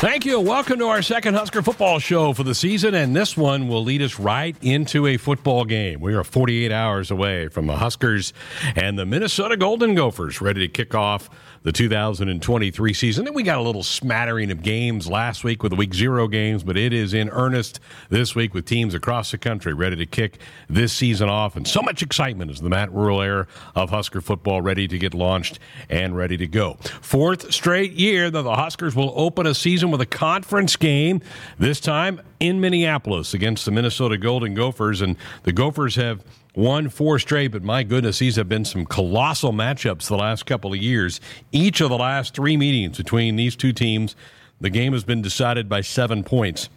[0.00, 0.40] Thank you.
[0.40, 4.00] Welcome to our second Husker football show for the season, and this one will lead
[4.00, 6.00] us right into a football game.
[6.00, 8.32] We are 48 hours away from the Huskers
[8.76, 11.28] and the Minnesota Golden Gophers ready to kick off
[11.64, 13.26] the 2023 season.
[13.26, 16.64] And we got a little smattering of games last week with the week zero games,
[16.64, 20.38] but it is in earnest this week with teams across the country ready to kick
[20.70, 21.56] this season off.
[21.56, 25.12] And so much excitement as the Matt Rhule era of Husker football ready to get
[25.12, 25.58] launched
[25.90, 26.78] and ready to go.
[27.02, 31.20] Fourth straight year that the Huskers will open a season with a conference game,
[31.58, 35.00] this time in Minneapolis against the Minnesota Golden Gophers.
[35.00, 39.52] And the Gophers have won four straight, but my goodness, these have been some colossal
[39.52, 41.20] matchups the last couple of years.
[41.52, 44.16] Each of the last three meetings between these two teams,
[44.60, 46.68] the game has been decided by seven points.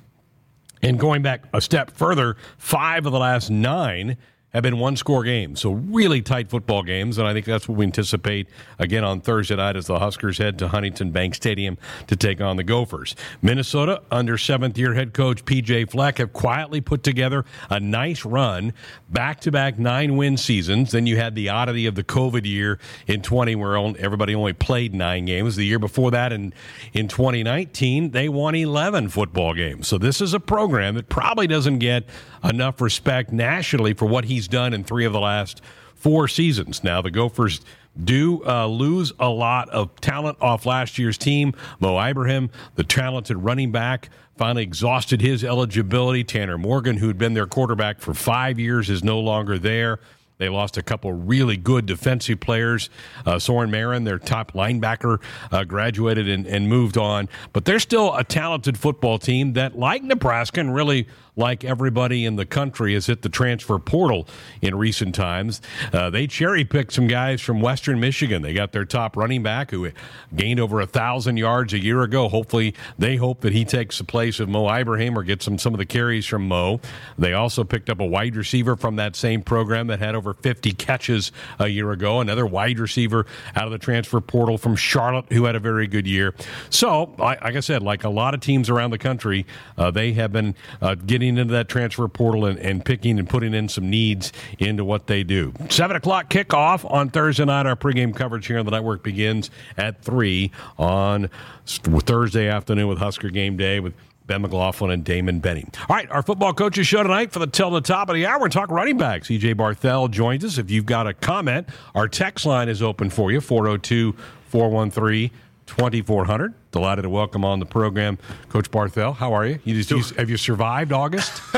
[0.82, 4.18] And going back a step further, five of the last nine
[4.54, 5.62] have been one score games.
[5.62, 7.18] So really tight football games.
[7.18, 10.60] And I think that's what we anticipate again on Thursday night as the Huskers head
[10.60, 13.16] to Huntington Bank Stadium to take on the Gophers.
[13.42, 18.74] Minnesota, under seventh year head coach PJ Fleck, have quietly put together a nice run,
[19.10, 20.92] back to back nine win seasons.
[20.92, 24.94] Then you had the oddity of the COVID year in 20 where everybody only played
[24.94, 25.56] nine games.
[25.56, 26.54] The year before that in,
[26.94, 29.88] in 2019, they won 11 football games.
[29.88, 32.06] So this is a program that probably doesn't get
[32.44, 35.62] enough respect nationally for what he's done in three of the last
[35.96, 36.84] four seasons.
[36.84, 37.62] Now, the Gophers
[38.02, 41.54] do uh, lose a lot of talent off last year's team.
[41.80, 46.24] Mo Ibrahim, the talented running back, finally exhausted his eligibility.
[46.24, 50.00] Tanner Morgan, who had been their quarterback for five years, is no longer there.
[50.40, 52.90] They lost a couple really good defensive players.
[53.26, 55.22] Uh, Sori-Marin, their top linebacker,
[55.52, 57.30] uh, graduated and, and moved on.
[57.54, 62.36] But they're still a talented football team that, like Nebraska, and really like everybody in
[62.36, 64.28] the country, has hit the transfer portal
[64.62, 65.62] in recent times.
[65.92, 68.42] Uh, they cherry picked some guys from Western Michigan.
[68.42, 69.90] They got their top running back who
[70.36, 72.30] gained over a thousand yards a year ago.
[72.30, 75.74] Hopefully, they hope that he takes the place of Mo Ibrahim or gets some some
[75.74, 76.80] of the carries from Mo.
[77.18, 80.74] They also picked up a wide receiver from that same program that had over 50
[80.74, 82.20] catches a year ago.
[82.20, 83.26] Another wide receiver
[83.56, 86.36] out of the transfer portal from Charlotte who had a very good year.
[86.70, 89.46] So, like I said, like a lot of teams around the country,
[89.78, 93.30] uh, they have been uh, getting getting into that transfer portal and, and picking and
[93.30, 95.54] putting in some needs into what they do.
[95.70, 97.66] Seven o'clock kickoff on Thursday night.
[97.66, 101.30] Our pregame coverage here on the network begins at three on
[101.66, 103.94] Thursday afternoon with Husker Game Day with
[104.26, 105.72] Ben McLaughlin and Damon Benning.
[105.90, 108.50] All right, our football coaches show tonight for the till the top of the hour.
[108.50, 109.30] Talking running backs.
[109.30, 110.58] EJ Barthel joins us.
[110.58, 114.14] If you've got a comment, our text line is open for you 402
[114.48, 115.32] 413
[115.78, 116.54] 2400.
[116.72, 118.20] Delighted to welcome on the program
[118.50, 119.16] Coach Barthel.
[119.16, 119.60] How are you?
[119.64, 121.42] You, just, you have you survived August?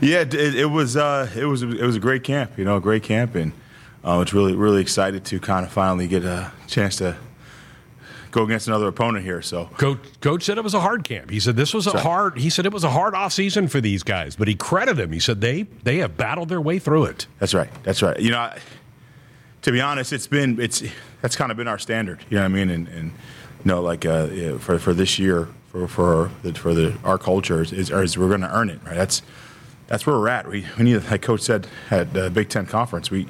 [0.00, 2.56] yeah, it, it, was uh, it was it was a great camp.
[2.56, 3.52] You know, a great camp, and
[4.04, 7.16] uh, it's really really excited to kind of finally get a chance to
[8.30, 9.42] go against another opponent here.
[9.42, 11.30] So coach, coach said it was a hard camp.
[11.30, 12.02] He said this was a Sorry.
[12.02, 12.38] hard.
[12.38, 15.12] He said it was a hard off season for these guys, but he credited them.
[15.12, 17.26] He said they they have battled their way through it.
[17.40, 17.70] That's right.
[17.82, 18.18] That's right.
[18.20, 18.58] You know, I,
[19.62, 20.84] to be honest, it's been it's
[21.26, 22.24] that's kind of been our standard.
[22.30, 22.70] You know what I mean?
[22.70, 26.96] And, and you know, like uh, for for this year, for for the, for the
[27.02, 28.78] our culture is, is we're going to earn it.
[28.84, 28.94] Right?
[28.94, 29.22] That's
[29.88, 30.48] that's where we're at.
[30.48, 33.26] We, we need, like Coach said at the Big Ten conference, we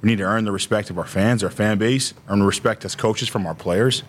[0.00, 2.86] we need to earn the respect of our fans, our fan base, earn the respect
[2.86, 4.02] as coaches from our players.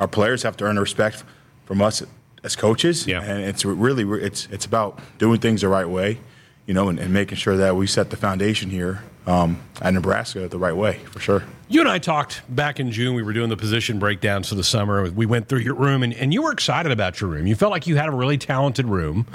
[0.00, 1.22] Our players have to earn the respect
[1.66, 2.02] from us
[2.42, 3.06] as coaches.
[3.06, 3.22] Yeah.
[3.22, 6.18] And it's really it's it's about doing things the right way,
[6.66, 10.48] you know, and, and making sure that we set the foundation here um, at Nebraska
[10.48, 11.44] the right way for sure.
[11.68, 13.14] You and I talked back in June.
[13.14, 15.10] We were doing the position breakdowns for the summer.
[15.10, 17.46] We went through your room, and, and you were excited about your room.
[17.46, 19.26] You felt like you had a really talented room.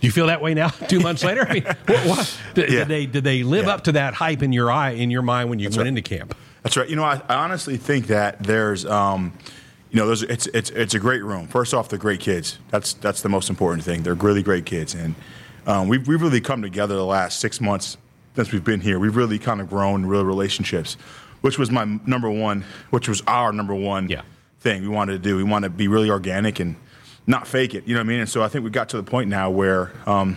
[0.00, 0.68] Do you feel that way now?
[0.88, 2.40] Two months later, I mean, what, what?
[2.54, 2.78] Did, yeah.
[2.80, 3.74] did, they did they live yeah.
[3.74, 5.98] up to that hype in your eye in your mind when you That's went right.
[5.98, 6.36] into camp?
[6.62, 6.88] That's right.
[6.88, 8.84] You know, I, I honestly think that there's.
[8.86, 9.32] Um,
[9.90, 11.46] you know, there's, it's it's it's a great room.
[11.46, 12.58] First off, the great kids.
[12.70, 14.02] That's that's the most important thing.
[14.02, 15.14] They're really great kids, and
[15.68, 17.96] um, we've we've really come together the last six months
[18.36, 18.98] since we've been here.
[18.98, 20.96] We've really kind of grown real relationships,
[21.40, 24.22] which was my number one, which was our number one yeah.
[24.60, 25.36] thing we wanted to do.
[25.36, 26.76] We wanted to be really organic and
[27.26, 27.86] not fake it.
[27.86, 28.20] You know what I mean?
[28.20, 30.36] And so I think we got to the point now where um,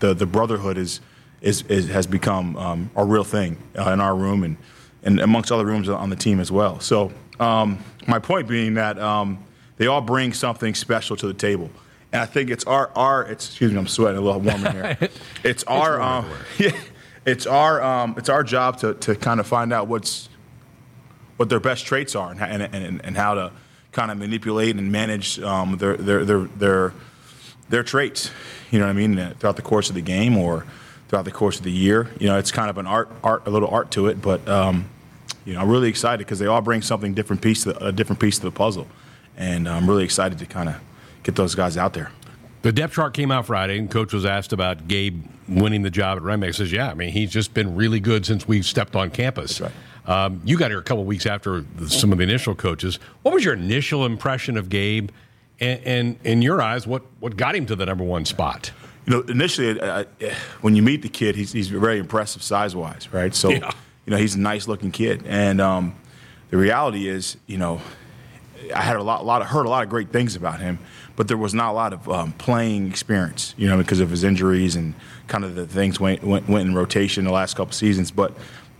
[0.00, 1.00] the the brotherhood is
[1.40, 4.56] is, is has become um, a real thing uh, in our room and
[5.02, 6.78] and amongst other rooms on the team as well.
[6.80, 9.42] So um, my point being that um,
[9.78, 11.70] they all bring something special to the table.
[12.12, 14.72] And I think it's our, our it's, excuse me, I'm sweating a little warm in
[14.72, 14.98] here.
[15.00, 16.28] It's, it's our, um,
[16.58, 16.72] yeah,
[17.26, 20.28] it's our um, it's our job to, to kind of find out what's
[21.40, 23.50] what their best traits are and, and, and, and how to
[23.92, 26.92] kind of manipulate and manage um, their, their, their, their,
[27.70, 28.30] their traits,
[28.70, 30.66] you know what I mean, throughout the course of the game or
[31.08, 32.10] throughout the course of the year.
[32.18, 34.90] You know, it's kind of an art, art a little art to it, but, um,
[35.46, 38.20] you know, I'm really excited because they all bring something different piece, to, a different
[38.20, 38.86] piece to the puzzle.
[39.36, 40.76] And I'm really excited to kind of
[41.22, 42.12] get those guys out there.
[42.62, 46.18] The depth chart came out Friday, and coach was asked about Gabe winning the job
[46.18, 46.46] at Remax.
[46.46, 49.58] He says, "Yeah, I mean, he's just been really good since we stepped on campus."
[49.58, 49.72] That's
[50.06, 52.98] Um, you got here a couple weeks after some of the initial coaches.
[53.22, 55.10] What was your initial impression of Gabe?
[55.60, 58.72] And, and in your eyes, what what got him to the number one spot?
[59.06, 60.04] You know, initially, uh,
[60.62, 63.34] when you meet the kid, he's, he's very impressive size wise, right?
[63.34, 63.70] So, Yeah.
[64.06, 65.22] you know, he's a nice looking kid.
[65.26, 65.94] And um,
[66.50, 67.80] the reality is, you know,
[68.74, 70.78] I had a lot, a lot of, heard a lot of great things about him,
[71.20, 74.24] but there was not a lot of um, playing experience, you know, because of his
[74.24, 74.94] injuries and
[75.26, 78.10] kind of the things went, went, went in rotation the last couple seasons.
[78.10, 78.32] But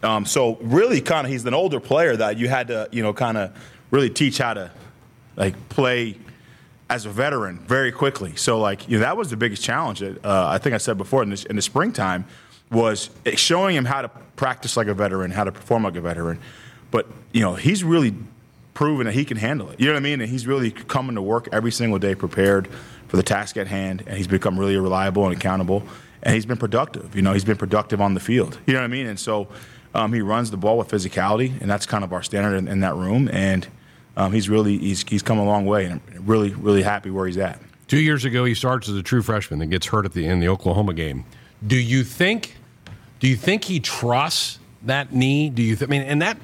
[0.03, 3.13] um, so really, kind of, he's an older player that you had to, you know,
[3.13, 3.55] kind of
[3.91, 4.71] really teach how to
[5.37, 6.17] like play
[6.89, 8.35] as a veteran very quickly.
[8.37, 9.99] So like you know that was the biggest challenge.
[9.99, 12.25] That, uh, I think I said before in, this, in the springtime
[12.73, 16.39] was showing him how to practice like a veteran, how to perform like a veteran.
[16.91, 18.15] But you know he's really
[18.81, 19.79] proven that he can handle it.
[19.79, 20.23] You know what I mean?
[20.23, 22.67] And he's really coming to work every single day prepared
[23.09, 25.83] for the task at hand, and he's become really reliable and accountable.
[26.23, 27.15] And he's been productive.
[27.15, 28.59] You know, he's been productive on the field.
[28.65, 29.07] You know what I mean?
[29.07, 29.49] And so
[29.95, 32.81] um, he runs the ball with physicality, and that's kind of our standard in, in
[32.81, 33.29] that room.
[33.31, 33.69] And
[34.17, 37.27] um, he's really he's he's come a long way, and I'm really really happy where
[37.27, 37.61] he's at.
[37.87, 40.41] Two years ago, he starts as a true freshman and gets hurt at the in
[40.41, 41.27] the Oklahoma game.
[41.67, 42.57] Do you think?
[43.19, 45.51] Do you think he trusts that knee?
[45.51, 45.77] Do you?
[45.77, 46.39] Th- I mean, and that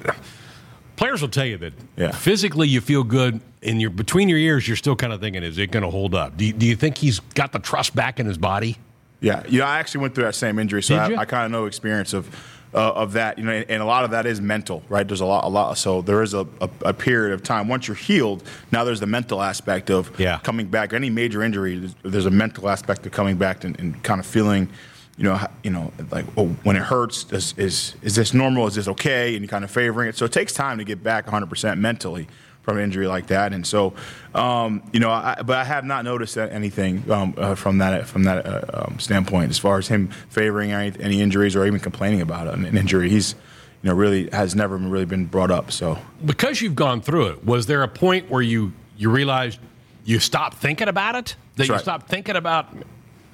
[0.97, 2.11] players will tell you that Yeah.
[2.11, 5.57] physically you feel good, in your between your ears, you're still kind of thinking, is
[5.57, 6.35] it going to hold up?
[6.35, 8.77] Do you, do you think he's got the trust back in his body?
[9.21, 11.21] Yeah, you know, I actually went through that same injury, so Did I.
[11.21, 12.29] I kind of know experience of
[12.73, 13.39] uh, of that.
[13.39, 15.07] You know, and, and a lot of that is mental, right?
[15.07, 15.77] There's a lot, a lot.
[15.79, 18.43] So there is a, a, a period of time once you're healed.
[18.71, 20.37] Now there's the mental aspect of Yeah.
[20.43, 20.93] coming back.
[20.93, 24.25] Any major injury, there's, there's a mental aspect of coming back and, and kind of
[24.25, 24.69] feeling.
[25.17, 28.67] You know, you know, like oh, when it hurts, is, is is this normal?
[28.67, 29.33] Is this okay?
[29.33, 30.15] And you kind of favoring it.
[30.15, 32.27] So it takes time to get back 100 percent mentally
[32.67, 33.53] from an injury like that.
[33.53, 33.93] And so,
[34.35, 38.07] um, you know, I, but I have not noticed that anything um, uh, from that
[38.07, 41.79] from that uh, um, standpoint as far as him favoring any, any injuries or even
[41.79, 43.09] complaining about an, an injury.
[43.09, 43.35] He's,
[43.81, 45.71] you know, really has never really been brought up.
[45.71, 49.59] So Because you've gone through it, was there a point where you you realized
[50.03, 51.25] you stopped thinking about it?
[51.25, 51.81] That That's you right.
[51.81, 52.67] stopped thinking about?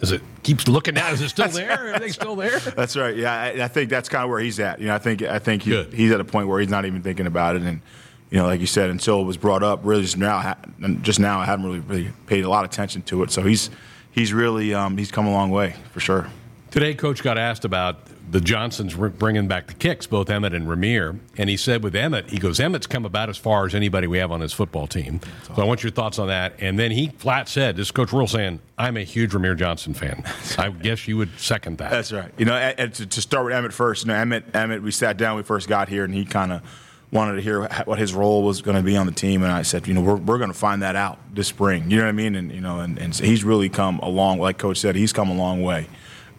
[0.03, 1.13] Is it keeps looking at?
[1.13, 1.71] Is it still there?
[1.71, 2.59] Everything's still there?
[2.59, 3.15] that's right.
[3.15, 4.79] Yeah, I, I think that's kind of where he's at.
[4.79, 7.01] You know, I think I think he, he's at a point where he's not even
[7.01, 7.61] thinking about it.
[7.61, 7.81] And
[8.29, 10.57] you know, like you said, until it was brought up, really just now,
[11.03, 13.31] just now, I haven't really, really paid a lot of attention to it.
[13.31, 13.69] So he's
[14.11, 16.27] he's really um, he's come a long way for sure.
[16.73, 17.97] Today, Coach got asked about
[18.31, 21.19] the Johnsons bringing back the kicks, both Emmett and Rahmir.
[21.37, 24.17] And he said with Emmett, he goes, Emmett's come about as far as anybody we
[24.17, 25.19] have on his football team.
[25.55, 26.55] So I want your thoughts on that.
[26.57, 29.93] And then he flat said, this is Coach Rhule saying, I'm a huge Rahmir Johnson
[29.93, 30.23] fan.
[30.57, 31.91] I guess you would second that.
[31.91, 32.31] That's right.
[32.39, 35.15] You know, and, to, to start with Emmett first, you know, Emmett, Emmett, we sat
[35.15, 36.63] down when we first got here, and he kind of
[37.11, 39.61] wanted to hear what his role was going to be on the team, and I
[39.61, 41.91] said, you know, we're, we're going to find that out this spring.
[41.91, 42.33] You know what I mean?
[42.33, 45.13] And you know, and, and so he's really come a long, like Coach said, he's
[45.13, 45.87] come a long way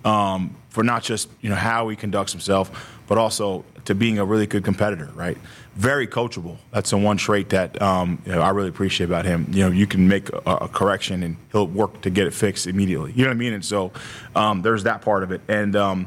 [0.05, 4.25] um, for not just you know how he conducts himself, but also to being a
[4.25, 5.11] really good competitor.
[5.15, 5.39] Right?
[5.75, 6.57] Very coachable.
[6.73, 9.47] That's the one trait that um, you know, I really appreciate about him.
[9.51, 12.67] You know, you can make a, a correction and he'll work to get it fixed
[12.67, 13.13] immediately.
[13.13, 13.53] You know what I mean?
[13.55, 13.93] And so
[14.37, 15.41] um, there's that part of it.
[15.49, 16.07] And um,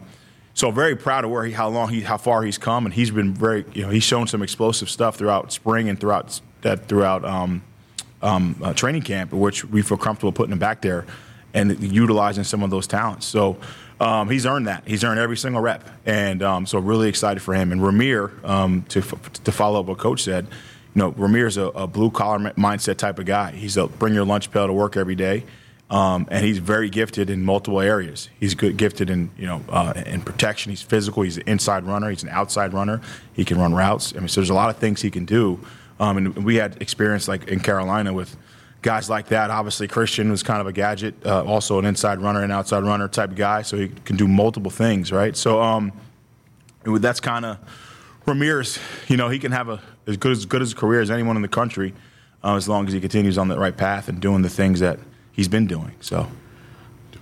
[0.53, 3.11] so very proud of where he, how long he, how far he's come, and he's
[3.11, 7.23] been very, you know, he's shown some explosive stuff throughout spring and throughout that throughout
[7.23, 7.61] um,
[8.21, 11.05] um, uh, training camp, which we feel comfortable putting him back there
[11.57, 13.25] and utilizing some of those talents.
[13.25, 13.57] So
[13.99, 14.83] um, he's earned that.
[14.85, 17.71] He's earned every single rep, and um, so really excited for him.
[17.71, 21.87] And Rahmir, um, to to follow up what Coach said, you know, Rahmir's a, a
[21.87, 23.51] blue collar mindset type of guy.
[23.51, 25.43] He's a bring your lunch pail to work every day.
[25.89, 28.27] Um, and he's very gifted in multiple areas.
[28.37, 30.69] He's good, gifted in you know uh, in protection.
[30.71, 31.23] He's physical.
[31.23, 32.09] He's an inside runner.
[32.09, 33.01] He's an outside runner.
[33.33, 34.13] He can run routes.
[34.15, 35.59] I mean, so there's a lot of things he can do.
[35.99, 38.35] Um, and we had experience like in Carolina with
[38.87, 39.51] guys like that.
[39.51, 43.09] Obviously, Christian was kind of a gadget, uh, also an inside runner and outside runner
[43.09, 43.61] type guy.
[43.61, 45.35] So he can do multiple things, right?
[45.35, 45.91] So um,
[46.85, 47.57] that's kind of
[48.25, 48.79] Rahmir's.
[49.09, 51.35] You know, he can have a as good as good as a career as anyone
[51.35, 51.93] in the country,
[52.45, 54.99] uh, as long as he continues on the right path and doing the things that
[55.33, 55.93] he's been doing.
[55.99, 56.29] So.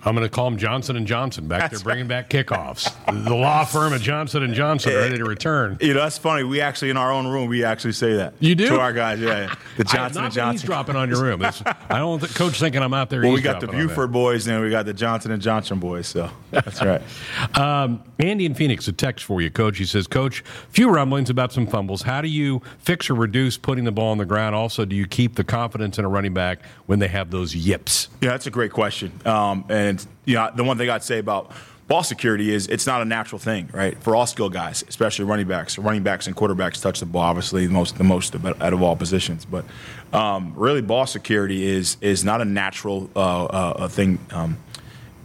[0.06, 2.94] I'm going to call them Johnson and Johnson back there, That's bringing back kickoffs.
[3.26, 5.78] the law firm of Johnson and Johnson ready to return.
[5.82, 6.44] You know, that's funny.
[6.44, 8.34] We actually, in our own room, we actually say that.
[8.40, 8.70] You do?
[8.70, 9.48] To our guys, yeah.
[9.48, 9.56] yeah.
[9.78, 10.54] The Johnson not and Johnson.
[10.56, 11.42] eavesdropping on your room.
[11.44, 13.22] It's- I don't think Coach thinking I'm out there.
[13.22, 13.94] Well, we got the eavesdropping on that.
[13.96, 16.08] Buford boys, and we got the Johnson and Johnson boys.
[16.08, 17.02] So that's right.
[17.56, 19.78] Um, Andy in Phoenix, a text for you, Coach.
[19.78, 22.02] He says, Coach, few rumblings about some fumbles.
[22.02, 24.56] How do you fix or reduce putting the ball on the ground?
[24.56, 28.10] Also, do you keep the confidence in a running back when they have those yips?
[28.22, 29.12] Yeah, that's a great question.
[29.26, 29.95] Um, and
[30.26, 31.52] you know, the one thing I'd say about
[31.88, 34.02] ball security is it's not a natural thing, right?
[34.02, 35.78] For all skill guys, especially running backs.
[35.78, 38.96] Running backs and quarterbacks touch the ball obviously the most the most out of all
[38.96, 39.66] positions, but
[40.14, 44.20] um, really ball security is is not a natural uh, uh, thing.
[44.32, 44.58] Um,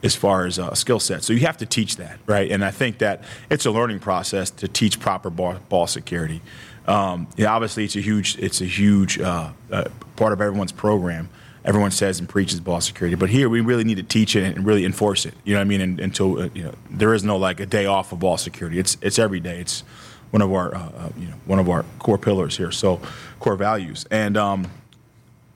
[0.02, 1.22] as far as a skill set.
[1.22, 2.50] So you have to teach that, right?
[2.50, 6.40] And I think that it's a learning process to teach proper ball, ball security.
[6.86, 9.84] Um, yeah, obviously, it's a huge it's a huge uh, uh,
[10.16, 11.28] part of everyone's program
[11.64, 13.16] everyone says and preaches ball security.
[13.16, 15.34] But here, we really need to teach it and really enforce it.
[15.44, 15.80] You know what I mean?
[15.80, 18.78] And, until uh, you know, there is no like a day off of ball security.
[18.78, 19.60] It's it's every day.
[19.60, 19.82] It's
[20.30, 22.70] one of our uh, uh, you know one of our core pillars here.
[22.70, 23.00] So
[23.38, 24.36] core values and.
[24.36, 24.70] Um,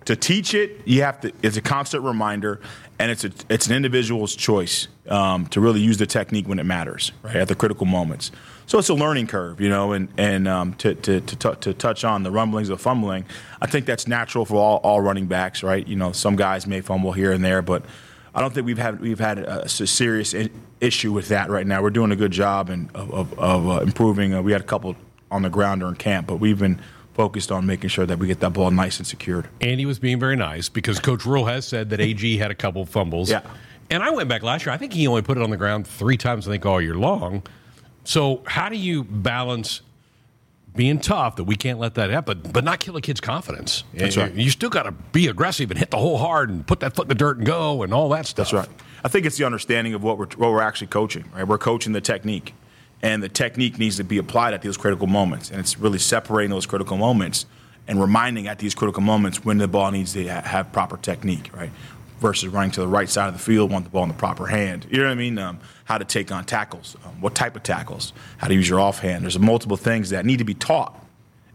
[0.04, 1.32] to teach it, you have to.
[1.42, 2.60] It's a constant reminder,
[2.98, 6.64] and it's a it's an individual's choice um, to really use the technique when it
[6.64, 8.30] matters, right at the critical moments.
[8.66, 11.74] So it's a learning curve, you know, and and um, to, to, to, t- to
[11.74, 13.24] touch on the rumblings of fumbling,
[13.60, 15.86] I think that's natural for all, all running backs, right?
[15.86, 17.84] You know, some guys may fumble here and there, but
[18.34, 21.66] I don't think we've had we've had a, a serious in, issue with that right
[21.66, 21.82] now.
[21.82, 24.34] We're doing a good job and of, of, of uh, improving.
[24.34, 24.96] Uh, we had a couple
[25.30, 26.80] on the ground during camp, but we've been
[27.14, 29.48] focused on making sure that we get that ball nice and secured.
[29.60, 32.84] Andy was being very nice because Coach Rhule has said that AG had a couple
[32.86, 33.30] fumbles.
[33.30, 33.42] Yeah.
[33.90, 34.74] And I went back last year.
[34.74, 36.96] I think he only put it on the ground three times, I think, all year
[36.96, 37.42] long.
[38.04, 39.80] So how do you balance
[40.76, 43.84] being tough that we can't let that happen, but not kill a kid's confidence?
[43.94, 44.32] That's right.
[44.34, 47.04] You still got to be aggressive and hit the hole hard and put that foot
[47.04, 48.50] in the dirt and go and all that stuff.
[48.50, 48.80] That's right.
[49.04, 51.24] I think it's the understanding of what we're what we're actually coaching.
[51.34, 52.54] Right, we're coaching the technique,
[53.02, 56.50] and the technique needs to be applied at those critical moments, and it's really separating
[56.50, 57.44] those critical moments
[57.86, 61.50] and reminding at these critical moments when the ball needs to have proper technique.
[61.54, 61.70] Right,
[62.20, 64.46] versus running to the right side of the field, want the ball in the proper
[64.46, 64.86] hand.
[64.90, 65.38] You know what I mean?
[65.38, 68.80] Um, how to take on tackles, um, what type of tackles, how to use your
[68.80, 69.24] offhand.
[69.24, 70.98] There's multiple things that need to be taught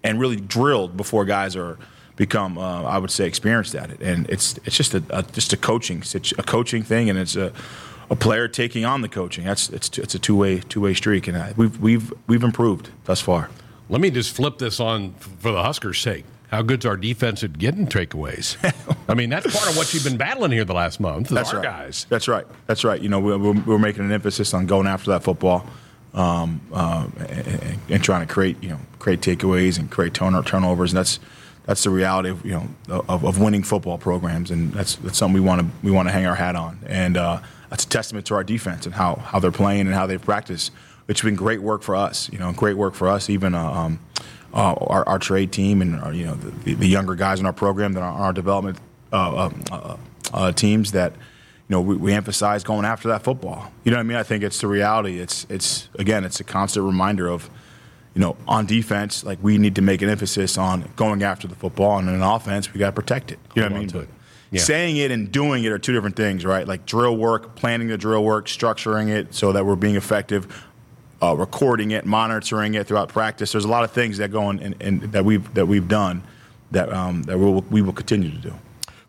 [0.04, 1.78] and really drilled before guys are
[2.16, 4.02] become, uh, I would say, experienced at it.
[4.02, 6.04] And it's it's just a, a just a coaching
[6.38, 7.52] a coaching thing, and it's a
[8.10, 9.46] a player taking on the coaching.
[9.46, 12.90] That's it's it's a two way two way streak, and I, we've we've we've improved
[13.06, 13.50] thus far.
[13.90, 16.26] Let me just flip this on for the Huskers' sake.
[16.50, 18.58] How good's our defense at getting takeaways?
[19.10, 21.30] I mean, that's part of what you've been battling here the last month.
[21.30, 21.64] That's our right.
[21.64, 22.08] guys.
[22.10, 22.46] That's right.
[22.66, 23.00] That's right.
[23.00, 25.68] You know, we're, we're making an emphasis on going after that football
[26.16, 30.92] um, uh, and, and, trying to create, you know, create takeaways and create turn- turnovers.
[30.92, 31.20] And that's
[31.66, 32.68] that's the reality of you know
[33.08, 36.12] of, of winning football programs, and that's that's something we want to we want to
[36.12, 36.80] hang our hat on.
[36.88, 40.08] And uh, that's a testament to our defense and how how they're playing and how
[40.08, 40.72] they practice.
[41.08, 42.28] It's been great work for us.
[42.32, 43.30] You know, great work for us.
[43.30, 44.00] Even uh, um,
[44.54, 47.46] uh, our, our, trade team and our, uh, you know the, the, younger guys in
[47.46, 48.80] our program that are on our development
[49.14, 49.98] uh, uh,
[50.34, 51.20] uh, teams that you
[51.70, 53.72] know we, we, emphasize going after that football.
[53.84, 54.18] You know what I mean?
[54.18, 55.20] I think it's the reality.
[55.20, 57.50] It's it's again it's a constant reminder of
[58.16, 61.56] you know on defense like we need to make an emphasis on going after the
[61.56, 63.40] football and in offense we got to protect it.
[63.56, 64.08] You know Hold what I mean?
[64.52, 64.62] Yeah.
[64.62, 66.68] Saying it and doing it are two different things, right?
[66.68, 70.66] Like drill work, planning the drill work, structuring it so that we're being effective
[71.22, 73.52] uh, recording it, monitoring it throughout practice.
[73.52, 76.24] There's a lot of things that go in, in that we've that we've done
[76.72, 78.54] that um, that we'll, we will continue to do.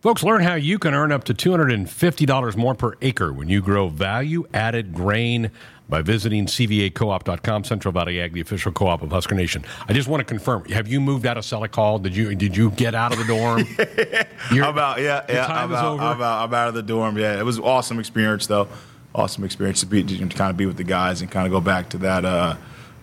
[0.01, 3.89] Folks, learn how you can earn up to $250 more per acre when you grow
[3.89, 5.51] value added grain
[5.91, 9.63] by visiting cvacoop.com, Central Valley Ag, the official co-op of Husker Nation.
[9.89, 11.99] I just want to confirm: Have you moved out of Selleck Hall?
[11.99, 13.67] Did you did you get out of the dorm?
[14.51, 15.01] I'm out.
[15.01, 15.47] Yeah, yeah.
[15.47, 16.45] I'm out, I'm out.
[16.45, 17.19] I'm out of the dorm.
[17.19, 18.69] Yeah, it was an awesome experience though
[19.15, 21.61] awesome experience to be to kind of be with the guys and kind of go
[21.61, 22.25] back to that.
[22.25, 22.57] Uh,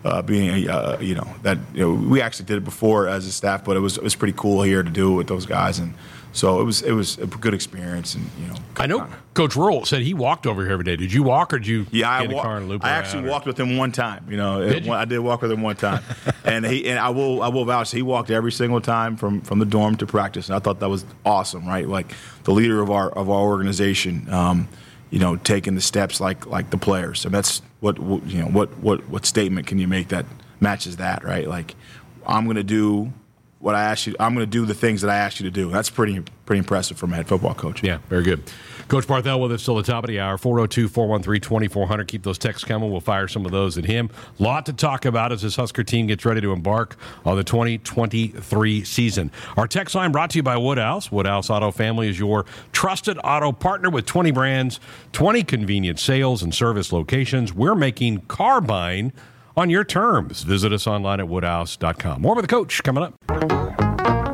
[0.05, 3.31] uh, being, uh, you know, that you know, we actually did it before as a
[3.31, 5.79] staff, but it was it was pretty cool here to do it with those guys,
[5.79, 5.93] and
[6.31, 8.55] so it was it was a good experience, and you know.
[8.77, 10.95] I know Coach Rhule said he walked over here every day.
[10.95, 11.87] Did you walk or did you?
[11.91, 14.25] Yeah, I, wa- I actually walked with him one time.
[14.29, 14.93] You know, did you?
[14.93, 16.03] I did walk with him one time,
[16.45, 19.59] and he and I will I will vouch he walked every single time from from
[19.59, 21.87] the dorm to practice, and I thought that was awesome, right?
[21.87, 24.31] Like the leader of our of our organization.
[24.31, 24.67] Um,
[25.09, 27.19] you know, taking the steps like like the players.
[27.19, 28.47] So that's what you know.
[28.47, 30.25] What what what statement can you make that
[30.59, 31.23] matches that?
[31.23, 31.47] Right?
[31.47, 31.75] Like,
[32.25, 33.13] I'm going to do
[33.59, 34.15] what I asked you.
[34.19, 35.69] I'm going to do the things that I asked you to do.
[35.71, 37.83] That's pretty pretty impressive from a head football coach.
[37.83, 38.41] Yeah, very good.
[38.87, 40.37] Coach Barthel with us till the top of the hour.
[40.37, 42.07] 402-413-2400.
[42.07, 42.89] Keep those texts coming.
[42.89, 44.09] We'll fire some of those at him.
[44.39, 46.95] Lot to talk about as this Husker team gets ready to embark
[47.25, 49.29] on the 2023 season.
[49.57, 51.11] Our text line brought to you by Woodhouse.
[51.11, 54.79] Woodhouse Auto Family is your trusted auto partner with 20 brands,
[55.11, 57.51] 20 convenient sales and service locations.
[57.51, 59.11] We're making car buying
[59.57, 60.43] on your terms.
[60.43, 62.21] Visit us online at woodhouse.com.
[62.21, 63.15] More with the coach coming up.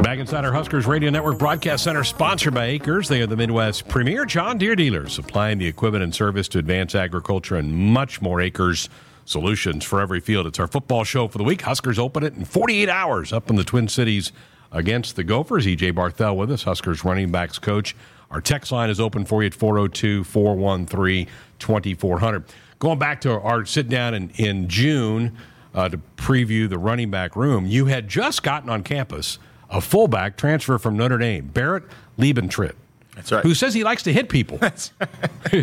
[0.04, 3.08] Back inside our Huskers Radio Network Broadcast Center, sponsored by Acres.
[3.08, 6.94] They are the Midwest premier John Deere dealers, supplying the equipment and service to advance
[6.94, 8.90] agriculture and much more acres
[9.26, 10.46] solutions for every field.
[10.46, 11.62] It's our football show for the week.
[11.62, 14.34] Huskers open it in 48 hours up in the Twin Cities
[14.74, 15.66] against the Gophers.
[15.66, 17.96] EJ Barthel with us, Huskers running backs coach.
[18.30, 21.28] Our text line is open for you at 402 413
[21.60, 22.44] 2400.
[22.84, 25.38] Going back to our sit down in, in June
[25.74, 30.36] uh, to preview the running back room, you had just gotten on campus a fullback
[30.36, 31.86] transfer from Notre Dame, Barrett
[32.20, 32.74] Liebentritt.
[33.16, 33.42] That's right.
[33.42, 34.58] Who says he likes to hit people?
[34.62, 34.92] Is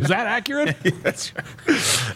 [0.08, 0.78] that accurate?
[1.02, 1.34] that's,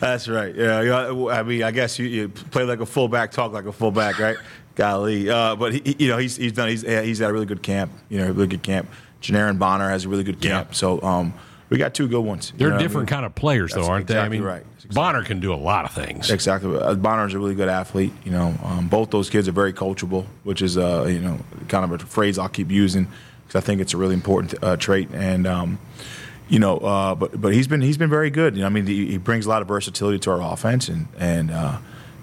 [0.00, 0.54] that's right.
[0.54, 3.72] Yeah, yeah, I mean, I guess you, you play like a fullback, talk like a
[3.72, 4.38] fullback, right?
[4.74, 6.70] Golly, uh, but he, you know, he's he's done.
[6.70, 7.92] He's he's at a really good camp.
[8.08, 8.88] You know, a really good camp.
[9.20, 10.68] Janiran Bonner has a really good camp.
[10.70, 10.74] Yeah.
[10.74, 11.34] So um,
[11.74, 12.52] we got two good ones.
[12.56, 13.16] They're You know what I different mean?
[13.16, 14.16] kind of players, though, aren't they?
[14.16, 14.62] I mean, right.
[14.62, 16.30] That's exactly Bonner can do a lot of things.
[16.30, 16.78] Exactly.
[16.78, 18.12] Uh, Bonner's a really good athlete.
[18.24, 21.84] You know, um, both those kids are very coachable, which is uh, you know kind
[21.84, 23.08] of a phrase I'll keep using
[23.44, 25.08] because I think it's a really important uh, trait.
[25.12, 25.80] And um,
[26.48, 28.54] you know, uh, but but he's been he's been very good.
[28.54, 31.08] You know, I mean, he, he brings a lot of versatility to our offense, and
[31.18, 31.78] and uh,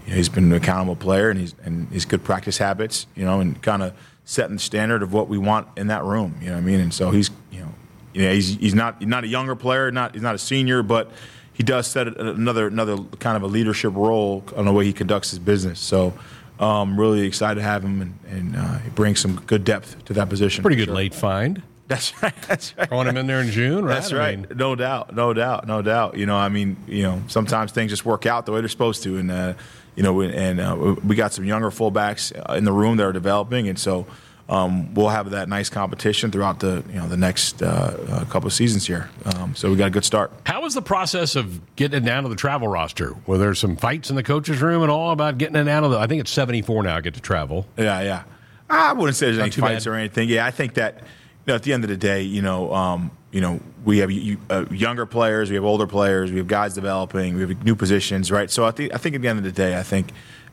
[0.05, 3.05] you know, he's been an accountable player, and he's and he's good practice habits.
[3.15, 3.93] You know, and kind of
[4.23, 6.35] setting the standard of what we want in that room.
[6.39, 6.79] You know what I mean?
[6.79, 7.73] And so he's you know,
[8.13, 11.11] you know he's he's not not a younger player, not he's not a senior, but
[11.53, 15.31] he does set another another kind of a leadership role on the way he conducts
[15.31, 15.79] his business.
[15.79, 16.13] So.
[16.59, 20.13] Um, really excited to have him, and, and uh, he brings some good depth to
[20.13, 20.61] that position.
[20.61, 20.95] Pretty good sure.
[20.95, 21.63] late find.
[21.91, 22.33] That's right.
[22.47, 22.87] That's right.
[22.87, 23.95] Throwing him in there in June, right?
[23.95, 24.39] That's I right.
[24.39, 25.13] mean, no doubt.
[25.13, 25.67] No doubt.
[25.67, 26.17] No doubt.
[26.17, 29.03] You know, I mean, you know, sometimes things just work out the way they're supposed
[29.03, 29.53] to, and uh,
[29.95, 33.11] you know, and uh, we got some younger fullbacks uh, in the room that are
[33.11, 34.07] developing, and so
[34.51, 37.65] um, we'll have that nice competition throughout the you know the next uh,
[38.09, 39.09] uh, couple of seasons here.
[39.25, 40.31] Um, so we got a good start.
[40.45, 43.15] How was the process of getting it down to the travel roster?
[43.25, 45.89] Were there some fights in the coaches' room and all about getting it down to
[45.89, 45.97] the?
[45.97, 46.99] I think it's seventy-four now.
[46.99, 47.65] Get to travel.
[47.77, 48.23] Yeah, yeah.
[48.69, 49.91] I wouldn't say there's any too fights bad.
[49.91, 50.27] or anything.
[50.27, 51.03] Yeah, I think that you
[51.47, 54.11] know, at the end of the day, you know, um, you know, we have
[54.49, 58.29] uh, younger players, we have older players, we have guys developing, we have new positions,
[58.31, 58.51] right?
[58.51, 60.11] So I think I think at the end of the day, I think.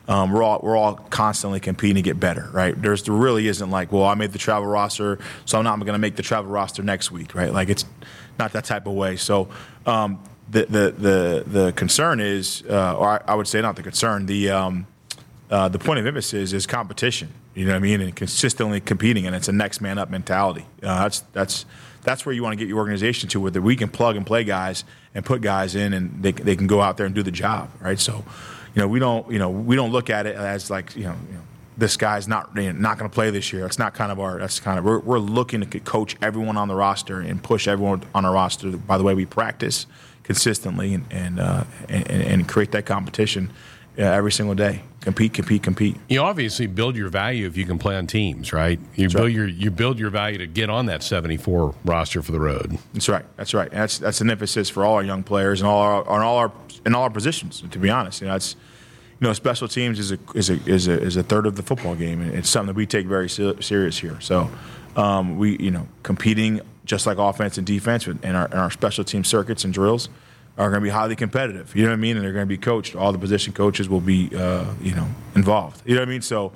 [0.09, 2.79] Um, we're all we're all constantly competing to get better, right?
[2.79, 5.93] There's there really isn't like, well, I made the travel roster, so I'm not going
[5.93, 7.53] to make the travel roster next week, right?
[7.53, 7.85] Like it's
[8.39, 9.17] not that type of way.
[9.17, 9.49] So
[9.85, 13.83] um, the, the the the concern is, uh, or I, I would say not the
[13.83, 14.87] concern, the um,
[15.51, 17.29] uh, the point of emphasis is competition.
[17.53, 20.65] You know what I mean, and consistently competing, and it's a next man up mentality.
[20.81, 21.65] Uh, that's that's
[22.01, 24.43] that's where you want to get your organization to, where we can plug and play
[24.43, 27.31] guys and put guys in, and they they can go out there and do the
[27.31, 27.99] job, right?
[27.99, 28.23] So,
[28.79, 31.15] you know, we don't you know we don't look at it as like you know.
[31.29, 31.41] You know
[31.79, 33.61] this guy's not you know, not going to play this year.
[33.61, 34.37] That's not kind of our.
[34.37, 38.03] That's kind of we're, we're looking to coach everyone on the roster and push everyone
[38.13, 39.85] on our roster by the way we practice
[40.23, 43.51] consistently and and uh, and, and create that competition
[43.97, 44.81] uh, every single day.
[45.01, 45.95] Compete, compete, compete.
[46.09, 48.77] You obviously build your value if you can play on teams, right?
[48.95, 49.33] You build right.
[49.33, 52.77] your you build your value to get on that seventy-four roster for the road.
[52.93, 53.25] That's right.
[53.37, 53.71] That's right.
[53.71, 56.37] And that's that's an emphasis for all our young players and all our on all
[56.37, 56.51] our
[56.85, 57.61] in all our positions.
[57.61, 58.39] To be honest, you know, you
[59.27, 61.95] know, special teams is a is a is a, is a third of the football
[61.95, 64.19] game, and it's something that we take very se- serious here.
[64.21, 64.49] So,
[64.95, 69.03] um, we you know competing just like offense and defense in our in our special
[69.03, 70.09] team circuits and drills
[70.57, 71.75] are going to be highly competitive.
[71.75, 72.17] You know what I mean?
[72.17, 72.95] And they're going to be coached.
[72.95, 75.81] All the position coaches will be uh, you know involved.
[75.85, 76.21] You know what I mean?
[76.21, 76.51] So,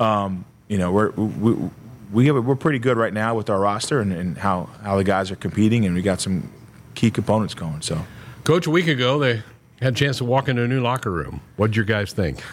[0.00, 1.70] um, you know, we're we,
[2.12, 5.04] we have, we're pretty good right now with our roster and, and how how the
[5.04, 6.50] guys are competing, and we got some
[6.94, 7.82] key components going.
[7.82, 8.06] So.
[8.44, 9.42] Coach, a week ago they
[9.80, 11.40] had a chance to walk into a new locker room.
[11.56, 12.40] What did your guys think?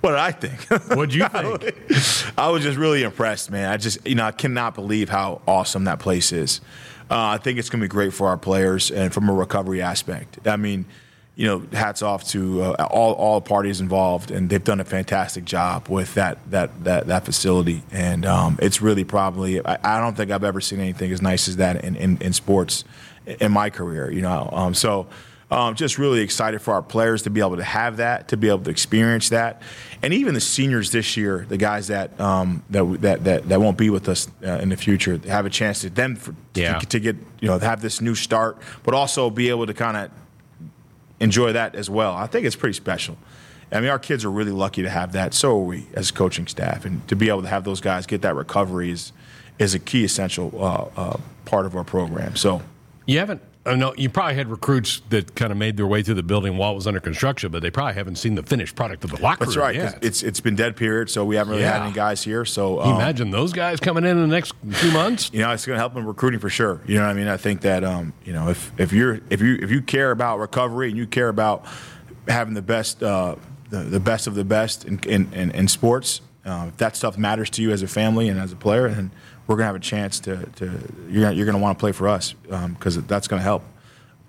[0.00, 0.62] What did I think?
[0.90, 2.38] What'd you think?
[2.38, 3.70] I was just really impressed, man.
[3.70, 6.60] I just, you know, I cannot believe how awesome that place is.
[7.10, 9.80] Uh, I think it's going to be great for our players and from a recovery
[9.80, 10.38] aspect.
[10.46, 10.86] I mean,
[11.36, 15.44] you know, hats off to uh, all all parties involved, and they've done a fantastic
[15.44, 17.82] job with that that that, that facility.
[17.92, 21.46] And um, it's really probably I, I don't think I've ever seen anything as nice
[21.46, 22.84] as that in, in, in sports
[23.26, 24.10] in my career.
[24.10, 25.06] You know, um, so
[25.50, 28.48] um, just really excited for our players to be able to have that, to be
[28.48, 29.62] able to experience that,
[30.02, 33.78] and even the seniors this year, the guys that um, that, that that that won't
[33.78, 36.78] be with us uh, in the future, have a chance to them for, Yeah.
[36.80, 39.96] to, to get you know have this new start, but also be able to kind
[39.96, 40.10] of
[41.20, 42.14] enjoy that as well.
[42.14, 43.16] I think it's pretty special.
[43.72, 45.34] I mean, our kids are really lucky to have that.
[45.34, 48.22] So are we as coaching staff, and to be able to have those guys get
[48.22, 49.12] that recovery is
[49.58, 52.34] is a key essential uh, uh, part of our program.
[52.36, 52.62] So.
[53.08, 53.40] You haven't.
[53.66, 56.56] I know you probably had recruits that kind of made their way through the building
[56.56, 59.20] while it was under construction, but they probably haven't seen the finished product of the
[59.20, 59.74] locker That's room right.
[59.76, 60.04] 'cause yet.
[60.04, 62.44] It's it's been dead period, so we haven't really had any guys here.
[62.44, 65.30] So um, imagine those guys coming in in the next few months?
[65.32, 66.80] you know, it's going to help in recruiting for sure.
[66.86, 67.28] You know what I mean?
[67.28, 70.38] I think that um, you know, if if you're if you if you care about
[70.38, 71.64] recovery and you care about
[72.28, 73.36] having the best uh,
[73.70, 77.18] the, the best of the best in in, in, in sports, uh, if that stuff
[77.18, 79.10] matters to you as a family and as a player, then
[79.46, 80.64] we're going to have a chance to to
[81.08, 83.62] you're gonna, you're going to want to play for us because that's going to help.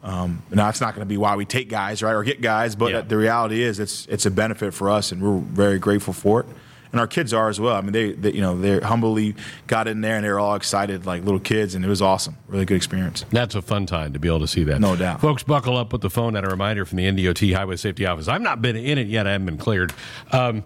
[0.03, 2.75] Um, now it's not going to be why we take guys, right, or get guys,
[2.75, 3.01] but Yeah.
[3.01, 6.45] the reality is it's it's a benefit for us, and we're very grateful for it.
[6.93, 7.75] and our kids are as well.
[7.75, 10.55] I mean, they, they you know they humbly got in there and they were all
[10.55, 12.37] excited like little kids, and it was awesome.
[12.47, 13.25] Really good experience.
[13.31, 14.79] That's a fun time to be able to see that.
[14.79, 15.19] No doubt.
[15.19, 18.29] Folks, buckle up with the phone and a reminder from the NDOT Highway Safety Office.
[18.29, 19.27] I've not been in it yet.
[19.27, 19.91] I haven't been cleared.
[20.31, 20.63] Um,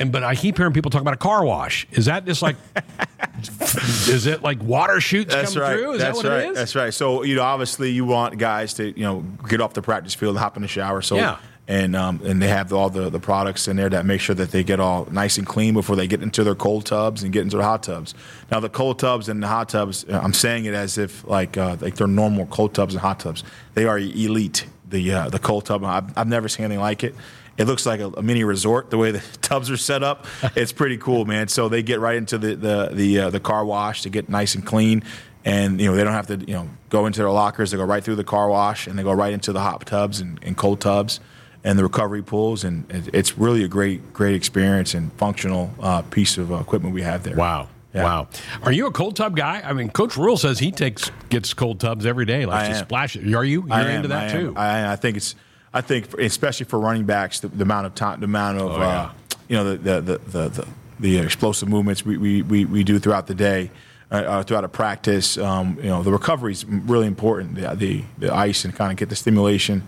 [0.00, 1.86] and but I keep hearing people talk about a car wash.
[1.92, 2.56] Is that just like?
[3.60, 5.78] is it like water shoots That's come right.
[5.78, 5.92] through?
[5.92, 6.44] Is That's that what right.
[6.46, 6.56] it is?
[6.56, 6.92] That's right.
[6.94, 10.36] So you know, obviously, you want guys to you know get off the practice field,
[10.36, 11.02] and hop in the shower.
[11.02, 11.38] So Yeah.
[11.66, 14.50] and um, and they have all the, the products in there that make sure that
[14.50, 17.42] they get all nice and clean before they get into their cold tubs and get
[17.42, 18.14] into the hot tubs.
[18.50, 21.56] Now the cold tubs and the hot tubs, uh, I'm saying it as if like
[21.56, 23.44] uh, like they're normal cold tubs and hot tubs.
[23.74, 24.66] They are elite.
[24.88, 27.14] The uh, the cold tub, I've, I've never seen anything like it.
[27.58, 30.26] It looks like a, a mini resort the way the tubs are set up.
[30.56, 31.48] It's pretty cool, man.
[31.48, 34.54] So they get right into the the the, uh, the car wash to get nice
[34.54, 35.02] and clean
[35.44, 37.70] and you know they don't have to you know go into their lockers.
[37.70, 40.20] They go right through the car wash and they go right into the hot tubs
[40.20, 41.20] and, and cold tubs
[41.64, 46.38] and the recovery pools, and it's really a great great experience and functional uh, piece
[46.38, 47.36] of uh, equipment we have there.
[47.36, 47.68] Wow.
[47.94, 48.04] Yeah.
[48.04, 48.28] Wow.
[48.62, 49.62] Are you a cold tub guy?
[49.64, 52.78] I mean, Coach Rhule says he takes gets cold tubs every day, likes I to
[52.78, 52.84] am.
[52.84, 53.34] splash it.
[53.34, 53.62] Are you?
[53.62, 54.54] You're I am, into that I too.
[54.56, 55.34] I, I think it's.
[55.72, 58.78] I think, especially for running backs, the, the amount of time, the amount of, Oh,
[58.78, 58.86] yeah.
[58.86, 59.10] uh,
[59.48, 60.66] you know, the the, the the
[61.00, 63.70] the explosive movements we, we, we, we do throughout the day,
[64.10, 65.38] uh, uh, throughout a practice.
[65.38, 67.54] Um, you know, the recovery is really important.
[67.54, 69.82] The, the the ice and kind of get the stimulation.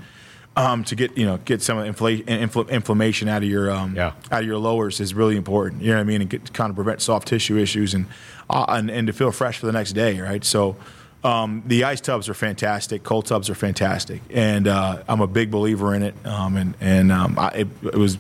[0.57, 4.13] Um, to get you know get some infla- infl- inflammation out of your um, Yeah.
[4.33, 5.81] out of your lowers is really important.
[5.81, 8.07] You know what I mean, and get, kind of prevent soft tissue issues and,
[8.51, 10.45] uh, and and to feel fresh for the next day, right?
[10.45, 10.77] So.
[11.23, 13.03] Um, the ice tubs are fantastic.
[13.03, 16.15] Cold tubs are fantastic, and uh, I'm a big believer in it.
[16.25, 18.19] Um, and and um, I, it, it was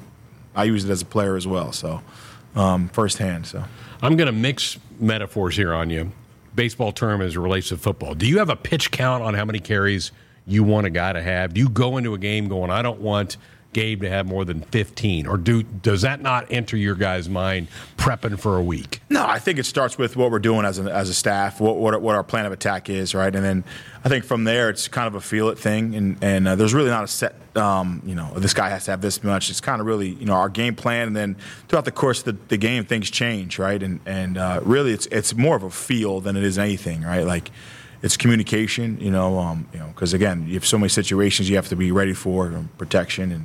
[0.55, 2.03] I used it as a player as well, so
[2.55, 3.47] um, firsthand.
[3.47, 3.65] So
[4.03, 6.13] I'm going to mix metaphors here on you.
[6.55, 8.15] Baseball term as it relates to football.
[8.15, 10.11] Do you have a pitch count on how many carries
[10.47, 11.55] you want a guy to have?
[11.55, 13.37] Do you go into a game going, I don't want
[13.73, 15.27] Gabe to have more than 15?
[15.27, 19.01] Or do does that not enter your guy's mind prepping for a week?
[19.09, 21.77] No, I think it starts with what we're doing as a, as a staff, what,
[21.77, 23.33] what what our plan of attack is, right?
[23.35, 23.65] And then
[24.05, 26.75] I think from there it's kind of a feel it thing, and and uh, there's
[26.75, 29.51] really not a set, um, you know, this guy has to have this much.
[29.51, 31.37] It's kind of really you know our game plan, and then
[31.69, 33.81] throughout the course of the, the game things change, right?
[33.81, 37.25] And and uh, really it's it's more of a feel than it is anything, right?
[37.27, 37.51] Like.
[38.03, 41.57] It's communication, you know, um, you know, because again, you have so many situations you
[41.57, 43.45] have to be ready for, protection and,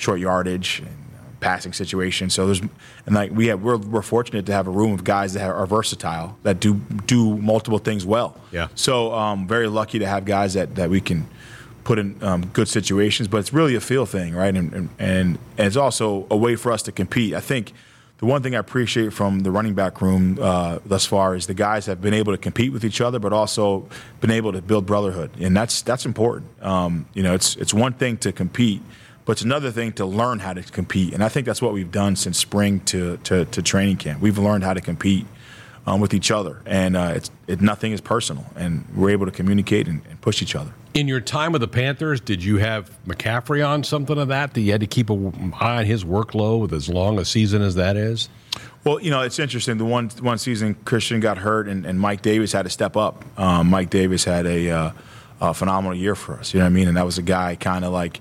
[0.00, 2.34] short yardage and uh, passing situations.
[2.34, 2.60] So there's
[3.06, 5.66] and like we have we're, we're fortunate to have a room of guys that are
[5.66, 6.74] versatile that do
[7.06, 8.36] do multiple things well.
[8.52, 8.68] Yeah.
[8.74, 11.26] So um, very lucky to have guys that that we can
[11.84, 13.28] put in um, good situations.
[13.28, 14.56] But it's really a feel thing, right?
[14.56, 17.34] And, and and it's also a way for us to compete.
[17.34, 17.72] I think.
[18.20, 21.54] The one thing I appreciate from the running back room uh, thus far is the
[21.54, 23.88] guys have been able to compete with each other, but also
[24.20, 26.44] been able to build brotherhood, and that's that's important.
[26.62, 28.82] Um, you know, it's it's one thing to compete,
[29.24, 31.92] but it's another thing to learn how to compete, and I think that's what we've
[31.92, 34.20] done since spring to to, to training camp.
[34.20, 35.26] We've learned how to compete
[35.86, 39.32] um, with each other, and uh, it's it, nothing is personal, and we're able to
[39.32, 40.72] communicate and, and push each other.
[40.92, 44.54] In your time with the Panthers, did you have McCaffrey on something of that?
[44.54, 47.62] That you had to keep an eye on his workload with as long a season
[47.62, 48.28] as that is?
[48.82, 49.78] Well, you know, it's interesting.
[49.78, 53.24] The one one season Christian got hurt, and, and Mike Davis had to step up.
[53.38, 54.92] Um, Mike Davis had a, uh,
[55.40, 56.52] a phenomenal year for us.
[56.52, 56.88] You know what I mean?
[56.88, 58.20] And that was a guy kind of like,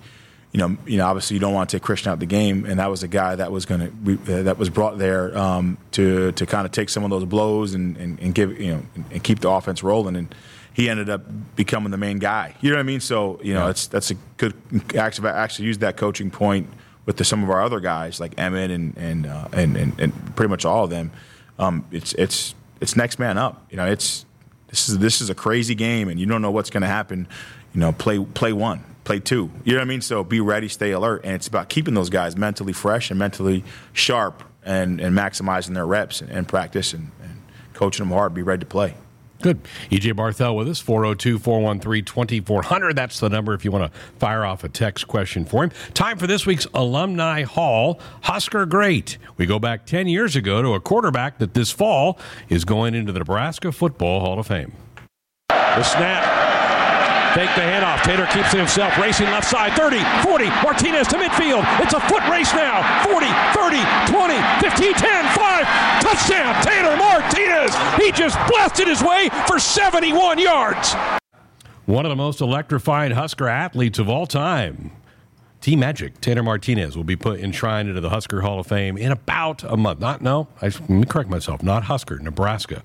[0.51, 2.65] you know, you know, obviously you don't want to take Christian out of the game,
[2.65, 3.81] and that was a guy that was going
[4.25, 7.25] to uh, that was brought there um, to to kind of take some of those
[7.25, 10.33] blows and, and, and give you know and, and keep the offense rolling and.
[10.71, 11.23] He ended up
[11.57, 12.55] becoming the main guy.
[12.61, 13.01] You know what I mean?
[13.01, 13.71] So you know, Yeah.
[13.71, 14.53] it's that's a good
[14.95, 16.69] actually actually use that coaching point
[17.05, 20.35] with the, some of our other guys like Emmett and and, uh, and and and
[20.37, 21.11] pretty much all of them.
[21.57, 23.65] Um, it's it's it's next man up.
[23.69, 24.25] You know, it's
[24.67, 27.27] this is this is a crazy game, and you don't know what's going to happen.
[27.73, 29.49] You know, play play one, play two.
[29.63, 30.01] You know what I mean?
[30.01, 33.63] So be ready, stay alert, and it's about keeping those guys mentally fresh and mentally
[33.91, 37.41] sharp, and and maximizing their reps and, and practice and, and
[37.73, 38.35] coaching them hard.
[38.35, 38.93] Be ready to play.
[39.41, 39.63] Good.
[39.89, 42.95] EJ Barthel with us, 402 413 2400.
[42.95, 45.71] That's the number if you want to fire off a text question for him.
[45.95, 49.17] Time for this week's Alumni Hall Husker Great.
[49.37, 53.11] We go back 10 years ago to a quarterback that this fall is going into
[53.11, 54.73] the Nebraska Football Hall of Fame.
[55.47, 56.38] The snap.
[57.33, 58.01] Take the handoff.
[58.01, 59.73] Taylor keeps it himself, racing left side.
[59.73, 60.49] 30, 40.
[60.63, 61.63] Martinez to midfield.
[61.79, 62.81] It's a foot race now.
[63.05, 64.33] 40, 30, 20,
[64.65, 65.65] 15, 10, 5.
[66.01, 67.75] Touchdown, Taylor Martinez.
[68.01, 70.95] He just blasted his way for 71 yards.
[71.85, 74.91] One of the most electrifying Husker athletes of all time.
[75.61, 79.63] T-Magic, Taylor Martinez, will be put enshrined into the Husker Hall of Fame in about
[79.63, 79.99] a month.
[79.99, 81.61] Not, no, I, let me correct myself.
[81.61, 82.81] Not Husker, Nebraska.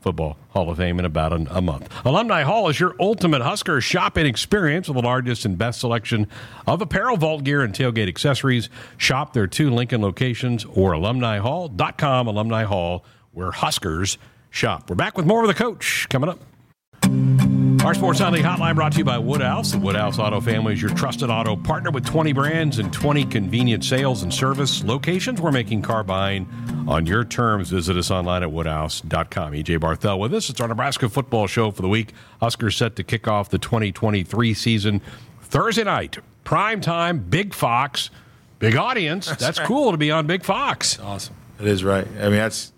[0.00, 1.88] Football Hall of Fame in about an, a month.
[2.04, 6.26] Alumni Hall is your ultimate Husker shopping experience with the largest and best selection
[6.66, 8.68] of apparel, vault gear, and tailgate accessories.
[8.96, 14.18] Shop their two Lincoln locations or alumnihall.com, Alumni Hall, where Huskers
[14.50, 14.88] shop.
[14.88, 17.49] We're back with more of the coach coming up.
[17.84, 19.72] Our Sports Sunday Hotline brought to you by Woodhouse.
[19.72, 23.82] The Woodhouse Auto Family is your trusted auto partner with 20 brands and 20 convenient
[23.84, 25.40] sales and service locations.
[25.40, 26.46] We're making car buying
[26.86, 27.70] on your terms.
[27.70, 29.52] Visit us online at woodhouse.com.
[29.54, 30.50] EJ Barthel with us.
[30.50, 32.12] It's our Nebraska football show for the week.
[32.40, 35.00] Huskers set to kick off the 2023 season
[35.40, 36.18] Thursday night.
[36.44, 38.10] Prime time, Big Fox,
[38.58, 39.26] big audience.
[39.26, 39.66] That's, that's right.
[39.66, 41.00] cool to be on Big Fox.
[41.00, 41.34] Awesome.
[41.58, 42.06] It is right.
[42.06, 42.72] I mean, that's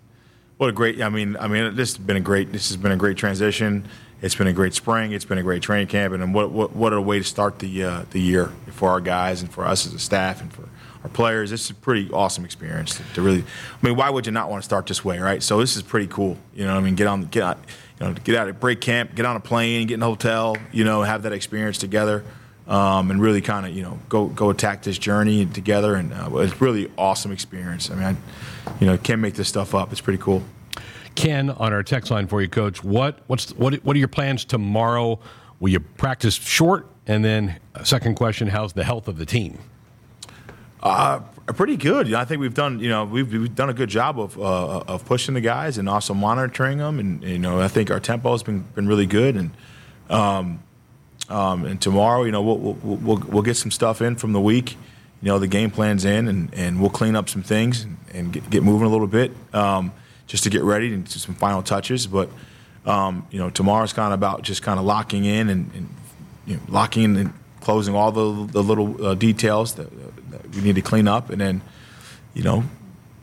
[0.57, 1.01] what a great.
[1.01, 2.53] I mean, I mean, this has been a great.
[2.53, 3.85] This has been a great transition.
[4.23, 5.11] It's been a great spring.
[5.11, 7.83] It's been a great training camp, and what what, what a way to start the
[7.83, 10.69] uh, the year for our guys and for us as a staff and for
[11.03, 11.49] our players.
[11.49, 13.41] This is a pretty awesome experience to, to really.
[13.41, 15.43] I mean, why would you not want to start this way, right?
[15.43, 16.37] So this is pretty cool.
[16.55, 17.57] You know, I mean, get on get out,
[17.99, 20.55] you know, get out of break camp, get on a plane, get in a hotel,
[20.71, 22.23] you know, have that experience together.
[22.65, 26.29] Um, and really kind of you know go go attack this journey together, and uh,
[26.37, 27.91] it's really awesome experience.
[27.91, 28.15] I mean, I,
[28.79, 29.91] you know, can't make this stuff up.
[29.91, 30.43] It's pretty cool.
[31.15, 32.83] Ken on our text line for you, Coach.
[32.83, 35.19] What what's what what are your plans tomorrow?
[35.59, 36.87] Will you practice short?
[37.07, 39.59] And then second question: How's the health of the team?
[40.81, 42.13] Uh, pretty good.
[42.13, 45.05] I think we've done you know we've, we've done a good job of uh, of
[45.05, 46.99] pushing the guys and also monitoring them.
[46.99, 49.35] And you know I think our tempo has been been really good.
[49.35, 49.51] And
[50.09, 50.63] um,
[51.29, 54.41] um, and tomorrow, you know, we'll, we'll, we'll, we'll, get some stuff in from the
[54.41, 54.73] week.
[55.21, 58.33] You know, the game plan's in, and, and we'll clean up some things and, and
[58.33, 59.31] get, get moving a little bit.
[59.53, 59.93] Um,
[60.27, 62.07] just to get ready and some final touches.
[62.07, 62.29] But
[62.85, 65.89] um, you know, tomorrow's kind of about just kind of locking in and, and
[66.45, 69.89] you know, locking in and closing all the, the little uh, details that,
[70.31, 71.61] that, we need to clean up, and then
[72.33, 72.63] you know,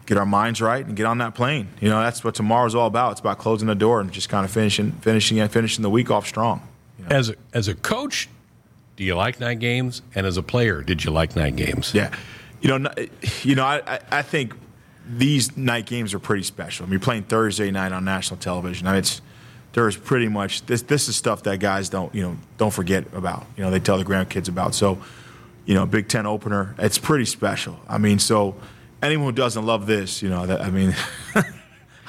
[0.06, 1.68] get our minds right and get on that plane.
[1.80, 3.12] You know, that's what tomorrow's all about.
[3.12, 6.10] It's about closing the door and just kind of finishing, finishing, and finishing the week
[6.10, 6.66] off strong.
[6.98, 7.16] You know?
[7.16, 8.28] As a, as a coach,
[8.96, 10.02] do you like night games?
[10.14, 11.92] And as a player, did you like night games?
[11.94, 12.14] Yeah,
[12.60, 12.90] you know,
[13.42, 14.54] you know, I, I think
[15.18, 16.84] these night games are pretty special.
[16.84, 18.86] I mean, you're playing Thursday night on national television.
[18.86, 19.20] I mean, it's
[19.72, 20.82] there's pretty much this.
[20.82, 23.46] This is stuff that guys don't you know don't forget about.
[23.56, 24.74] You know, they tell the grandkids about.
[24.74, 24.98] So,
[25.64, 26.74] you know, Big Ten opener.
[26.78, 27.78] It's pretty special.
[27.88, 28.56] I mean, so
[29.02, 30.94] anyone who doesn't love this, you know, that I mean.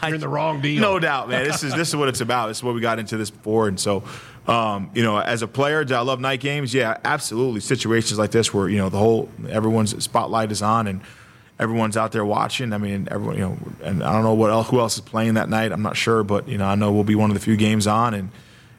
[0.04, 0.82] You're in the wrong deal.
[0.82, 1.44] No doubt, man.
[1.44, 2.48] This is this is what it's about.
[2.48, 4.04] This is what we got into this for, and so,
[4.48, 6.74] um, you know, as a player, do I love night games?
[6.74, 7.60] Yeah, absolutely.
[7.60, 11.02] Situations like this where you know the whole everyone's spotlight is on, and
[11.60, 12.74] everyone's out there watching.
[12.74, 15.36] I mean, everyone, you know, and I don't know what else, who else is playing
[15.36, 15.72] that night.
[15.72, 17.88] I'm not sure, but you know, I know we'll be one of the few games
[17.88, 18.30] on, and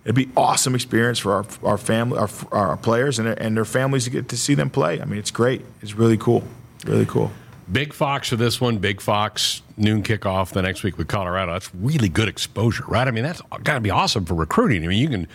[0.04, 3.64] it'd be awesome experience for our our family, our, our players, and their, and their
[3.64, 5.00] families to get to see them play.
[5.00, 5.62] I mean, it's great.
[5.80, 6.44] It's really cool.
[6.84, 7.30] Really cool.
[7.70, 8.78] Big Fox for this one.
[8.78, 11.52] Big Fox noon kickoff the next week with Colorado.
[11.52, 13.06] That's really good exposure, right?
[13.06, 14.84] I mean, that's got to be awesome for recruiting.
[14.84, 15.28] I mean, you can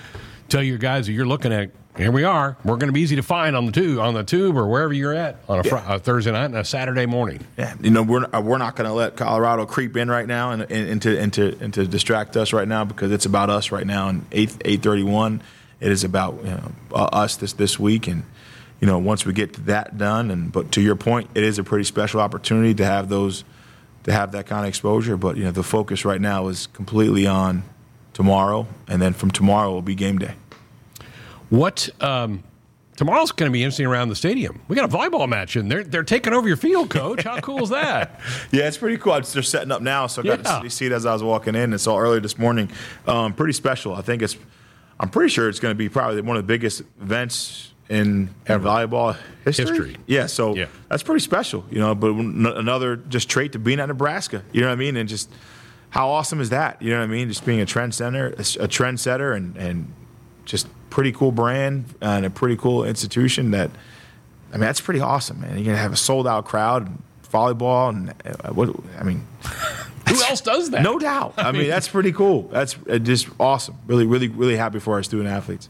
[0.49, 2.55] tell your guys that you're looking at here we are.
[2.63, 4.93] We're going to be easy to find on the tube, on the tube, or wherever
[4.93, 5.81] you're at on a, yeah.
[5.81, 7.45] fr- a Thursday night and a Saturday morning.
[7.57, 10.51] Yeah, you know we're uh, we're not going to let Colorado creep in right now
[10.51, 13.49] and, and, and, to and to and to distract us right now because it's about
[13.49, 14.09] us right now.
[14.09, 15.41] And eight eight thirty one,
[15.79, 18.07] it is about you know, us this this week.
[18.07, 18.23] And
[18.79, 21.63] you know once we get that done, and but to your point, it is a
[21.63, 23.43] pretty special opportunity to have those
[24.03, 25.17] to have that kind of exposure.
[25.17, 27.63] But you know the focus right now is completely on
[28.17, 30.33] tomorrow, and then from tomorrow will be game day.
[31.51, 32.43] What um,
[32.95, 34.59] tomorrow's going to be interesting around the stadium.
[34.67, 37.21] We got a volleyball match, and they're they're taking over your field, coach.
[37.21, 38.19] How cool is that?
[38.51, 39.21] yeah, it's pretty cool.
[39.21, 40.59] They're setting up now, so I got yeah.
[40.61, 41.73] to see it as I was walking in.
[41.73, 42.71] It's all early this morning.
[43.05, 43.93] Um, pretty special.
[43.93, 44.35] I think it's.
[44.99, 48.61] I'm pretty sure it's going to be probably one of the biggest events in, in
[48.61, 49.67] volleyball history.
[49.67, 49.97] history.
[50.07, 50.65] Yeah, so yeah.
[50.89, 51.93] that's pretty special, you know.
[51.93, 55.29] But another just trait to being at Nebraska, you know what I mean, and just
[55.89, 56.81] how awesome is that?
[56.81, 57.27] You know what I mean?
[57.29, 59.93] Just being a trend center, a trendsetter, and and
[60.45, 63.69] just pretty cool brand and a pretty cool institution that
[64.49, 65.55] I mean that's pretty awesome, man.
[65.57, 66.89] You're gonna have a sold out crowd,
[67.31, 69.27] volleyball, and uh, what I mean.
[70.07, 70.81] Who else does that?
[70.81, 71.33] No doubt.
[71.37, 72.43] I mean, that's pretty cool.
[72.43, 73.75] That's uh, just awesome.
[73.87, 75.69] Really, really, really happy for our student athletes.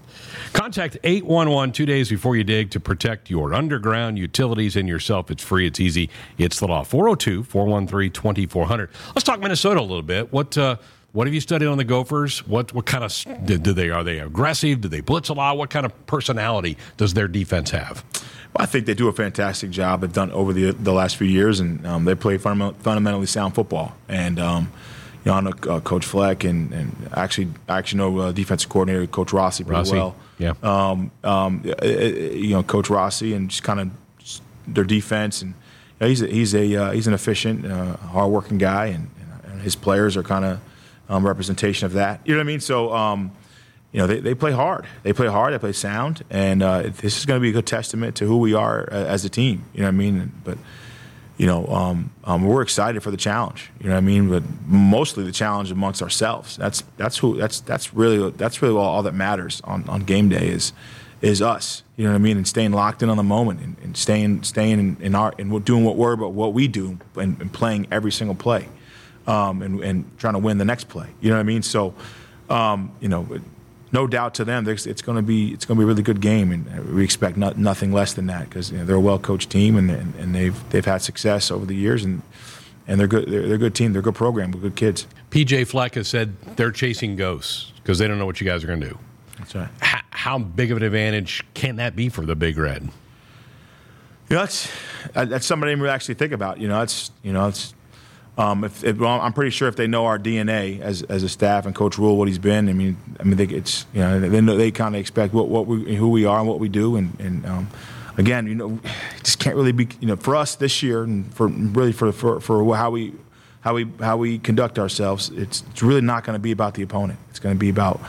[0.54, 5.32] Contact 811 two days before you dig to protect your underground utilities and yourself.
[5.32, 6.84] It's free, it's easy, it's the law.
[6.84, 8.90] 402 413 2400.
[9.16, 10.32] Let's talk Minnesota a little bit.
[10.32, 10.78] What, uh,
[11.18, 12.46] what have you studied on the Gophers?
[12.46, 13.12] What what kind of
[13.44, 14.82] do, do they are they aggressive?
[14.82, 15.58] Do they blitz a lot?
[15.58, 18.06] What kind of personality does their defense have?
[18.54, 20.02] Well, I think they do a fantastic job.
[20.02, 23.96] They've done over the the last few years, and um, they play fundamentally sound football.
[24.08, 24.72] And um,
[25.26, 28.70] you know, I know uh, Coach Fleck, and, and actually I actually know uh, defensive
[28.70, 30.16] coordinator Coach Rossi pretty Rossi, well.
[30.38, 30.54] Yeah.
[30.62, 33.90] Um, um, you know, Coach Rossi, and just kind of
[34.68, 38.60] their defense, and you know, he's a, he's a uh, he's an efficient, uh, hardworking
[38.60, 39.10] guy, and,
[39.46, 40.60] and his players are kind of
[41.10, 42.22] um, representation of that.
[42.26, 42.60] You know what I mean?
[42.60, 43.32] So, um,
[43.92, 44.86] you know, they, they play hard.
[45.04, 45.54] They play hard.
[45.54, 48.38] They play sound, and uh, this is going to be a good testament to who
[48.38, 49.64] we are uh, as a team.
[49.74, 50.32] You know what I mean?
[50.44, 50.58] But
[51.38, 53.70] you know, um, um, we're excited for the challenge.
[53.80, 54.30] You know what I mean?
[54.30, 56.58] But mostly the challenge amongst ourselves.
[56.58, 60.30] That's that's who that's that's really that's really all, all that matters on, on game
[60.30, 60.74] day is
[61.22, 61.84] is us.
[61.96, 62.38] You know what I mean?
[62.38, 65.64] And staying locked in on the moment and, and staying staying in, in our and
[65.64, 68.68] doing what we're about what we do and, and playing every single play,
[69.28, 71.08] um, and and trying to win the next play.
[71.22, 71.62] You know what I mean?
[71.62, 71.94] So,
[72.50, 73.28] um, you know
[73.92, 76.22] no doubt to them, it's going to be it's going to be a really good
[76.22, 79.20] game, and we expect not, nothing less than that because you know, they're a well
[79.20, 82.22] coached team and, and they've they've had success over the years and
[82.88, 85.08] and they're good they're, they're a good team they're a good program with good kids.
[85.32, 88.68] PJ Fleck has said they're chasing ghosts because they don't know what you guys are
[88.68, 89.00] going to do.
[89.38, 89.70] That's right.
[89.80, 92.84] How, how, big of an advantage can that be for the Big Red?
[94.30, 94.70] You know, that's
[95.14, 96.60] that's something I actually think about.
[96.60, 97.74] You know, it's you know it's
[98.38, 101.30] um, if, if, well, I'm pretty sure if they know our DNA as, as a
[101.30, 104.20] staff and Coach Rhule what he's been, I mean, I mean, they, it's you know
[104.20, 106.96] they they kind of expect what, what we who we are and what we do,
[106.96, 107.68] and, and um,
[108.18, 108.80] again, you know,
[109.24, 112.40] just can't really be you know for us this year and for really for for,
[112.40, 113.14] for how we
[113.62, 116.84] how we how we conduct ourselves, it's, it's really not going to be about the
[116.84, 117.20] opponent.
[117.32, 118.00] It's going to be about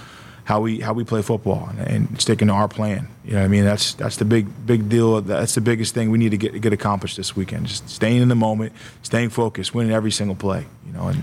[0.49, 3.07] how we how we play football and, and, sticking to our plan.
[3.23, 5.21] You know, I mean, that's that's the big big deal.
[5.21, 7.67] That's the biggest thing we need to get get accomplished this weekend.
[7.67, 10.65] Just staying in the moment, staying focused, winning every single play.
[10.87, 11.23] You know, and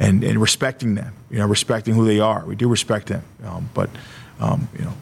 [0.00, 1.12] and, and respecting them.
[1.30, 2.42] You know, respecting who they are.
[2.46, 3.90] We do respect them, um, but
[4.40, 4.94] um, you know,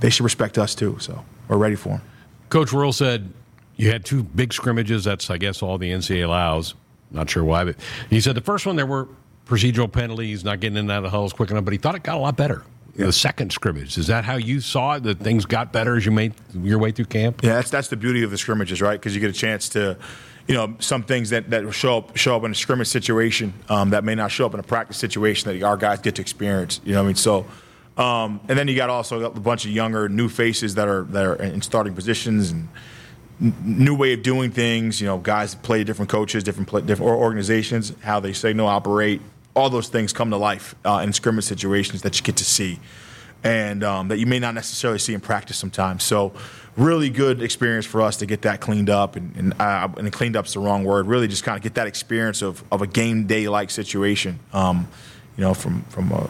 [0.00, 0.98] they should respect us too.
[1.00, 2.02] So we're ready for them.
[2.50, 3.32] Coach Rhule said
[3.76, 5.04] you had two big scrimmages.
[5.04, 6.74] That's I guess all the NCAA allows.
[7.10, 7.76] Not sure why, but
[8.10, 9.08] he said the first one there were
[9.46, 11.94] procedural penalties, not getting in and out of the hulls quick enough, but he thought
[11.94, 12.64] it got a lot better.
[12.94, 13.06] Yeah.
[13.06, 15.04] The second scrimmage is that how you saw it?
[15.04, 17.42] That things got better as you made your way through camp.
[17.42, 19.00] Yeah, that's that's the beauty of the scrimmages, right?
[19.00, 19.96] Because you get a chance to,
[20.46, 23.90] you know, some things that, that show up show up in a scrimmage situation um,
[23.90, 26.82] that may not show up in a practice situation that our guys get to experience.
[26.84, 27.16] You know what I mean?
[27.16, 27.46] So,
[27.96, 31.24] um, and then you got also a bunch of younger new faces that are that
[31.24, 32.68] are in starting positions and
[33.64, 35.00] new way of doing things.
[35.00, 39.22] You know, guys play different coaches, different play, different organizations, how they signal operate
[39.54, 42.80] all those things come to life uh, in scrimmage situations that you get to see
[43.44, 46.02] and um, that you may not necessarily see in practice sometimes.
[46.04, 46.32] So,
[46.76, 50.36] really good experience for us to get that cleaned up, and, and, uh, and cleaned
[50.36, 51.06] the wrong word.
[51.06, 54.38] Really, just kind of get that experience of, of a game day like situation.
[54.52, 54.88] Um,
[55.36, 56.26] you know, from from uh,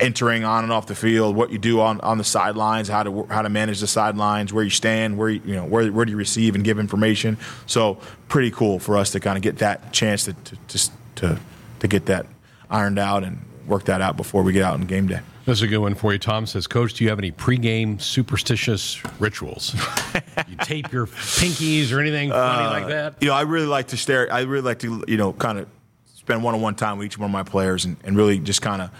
[0.00, 3.26] entering on and off the field, what you do on, on the sidelines, how to
[3.30, 6.10] how to manage the sidelines, where you stand, where you, you know where where do
[6.10, 7.38] you receive and give information.
[7.66, 10.32] So, pretty cool for us to kind of get that chance to
[10.68, 11.40] to to,
[11.80, 12.26] to get that
[12.70, 15.20] ironed out and work that out before we get out on game day.
[15.46, 16.18] That's a good one for you.
[16.18, 19.74] Tom says, Coach, do you have any pregame superstitious rituals?
[20.48, 23.14] you tape your pinkies or anything funny uh, like that?
[23.20, 24.32] You know, I really like to stare.
[24.32, 25.68] I really like to, you know, kind of
[26.14, 28.90] spend one-on-one time with each one of my players and, and really just kind of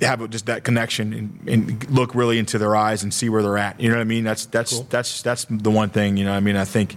[0.00, 3.58] have just that connection and, and, look really into their eyes and see where they're
[3.58, 3.80] at.
[3.80, 4.24] You know what I mean?
[4.24, 4.86] That's that's cool.
[4.90, 6.16] that's that's the one thing.
[6.16, 6.96] You know, I mean, I think,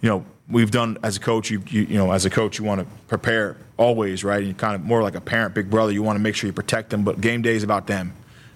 [0.00, 1.50] you know, we've done as a coach.
[1.50, 4.42] You you, you know, as a coach, you want to prepare always, right?
[4.42, 5.92] And kind of more like a parent, big brother.
[5.92, 8.12] You want to make sure you protect them, but game day is about them,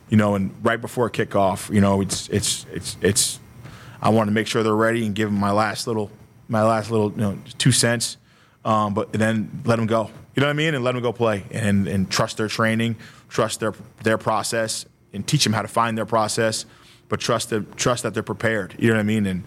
[0.09, 0.35] you know.
[0.35, 3.39] And right before kickoff, you know, it's it's it's it's.
[4.01, 6.11] I want to make sure they're ready and give them my last little
[6.49, 8.17] my last little you know two cents,
[8.65, 10.11] um, but then let them go.
[10.35, 10.75] You know what I mean?
[10.75, 12.97] And let them go play and and trust their training,
[13.29, 16.65] trust their their process, and teach them how to find their process,
[17.09, 18.75] but trust the trust that they're prepared.
[18.79, 19.27] You know what I mean?
[19.27, 19.45] And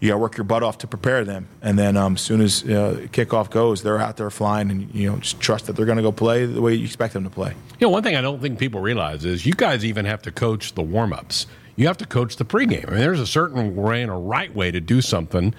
[0.00, 1.48] you got to work your butt off to prepare them.
[1.60, 5.10] And then um, as soon as uh, kickoff goes, they're out there flying, and you
[5.10, 7.30] know just trust that they're going to go play the way you expect them to
[7.30, 7.54] play.
[7.78, 10.32] You know, one thing I don't think people realize is you guys even have to
[10.32, 11.46] coach the warm ups.
[11.76, 12.88] You have to coach the pregame.
[12.88, 15.54] I mean, there's a certain way and a right way to do something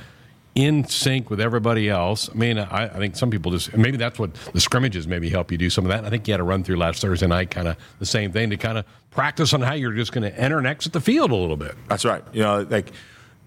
[0.56, 2.30] in sync with everybody else.
[2.30, 5.52] I mean, I, I, think some people just maybe that's what the scrimmages maybe help
[5.52, 6.04] you do some of that.
[6.04, 8.50] I think you had to run through last Thursday night, kind of the same thing
[8.50, 11.32] to kind of practice on how you're just going to enter and exit the field
[11.32, 11.76] a little bit.
[11.88, 12.24] That's right.
[12.34, 12.92] You know, like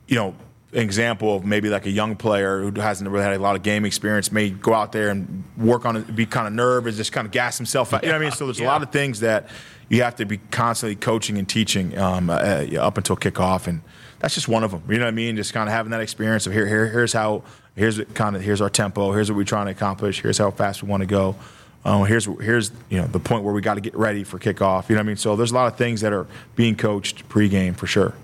[0.06, 0.34] you know
[0.72, 3.84] example of maybe like a young player who hasn't really had a lot of game
[3.84, 7.26] experience may go out there and work on it, be kind of nervous, just kind
[7.26, 8.02] of gas himself out.
[8.02, 8.32] You know what I mean?
[8.32, 8.66] So there's yeah.
[8.66, 9.48] a lot of things that
[9.88, 13.82] you have to be constantly coaching and teaching um, uh, up until kickoff, and
[14.20, 14.82] that's just one of them.
[14.88, 15.36] You know what I mean?
[15.36, 17.42] Just kind of having that experience of here, here, here's how,
[17.76, 20.82] here's kind of, here's our tempo, here's what we're trying to accomplish, here's how fast
[20.82, 21.36] we want to go.
[21.84, 24.88] Um, here's here's you know the point where we got to get ready for kickoff.
[24.88, 25.16] You know what I mean?
[25.16, 28.14] So there's a lot of things that are being coached pregame for sure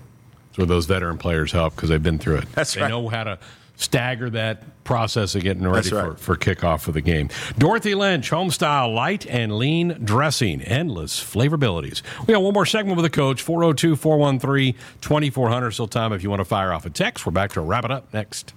[0.55, 2.51] where those veteran players help because they've been through it.
[2.53, 2.89] That's they right.
[2.89, 3.39] know how to
[3.79, 6.17] stagger that process of getting ready right.
[6.17, 7.29] for, for kickoff of the game.
[7.57, 12.01] Dorothy Lynch, home style light and lean dressing, endless flavorabilities.
[12.27, 15.71] We got one more segment with the coach, 402 413 2400.
[15.71, 17.25] Still time if you want to fire off a text.
[17.25, 18.53] We're back to wrap it up next.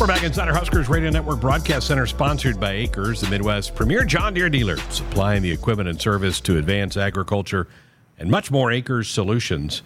[0.00, 4.04] We're back inside our Huskers Radio Network Broadcast Center, sponsored by Acres, the Midwest premier
[4.04, 7.68] John Deere dealer, supplying the equipment and service to advance agriculture
[8.18, 9.82] and much more Acres solutions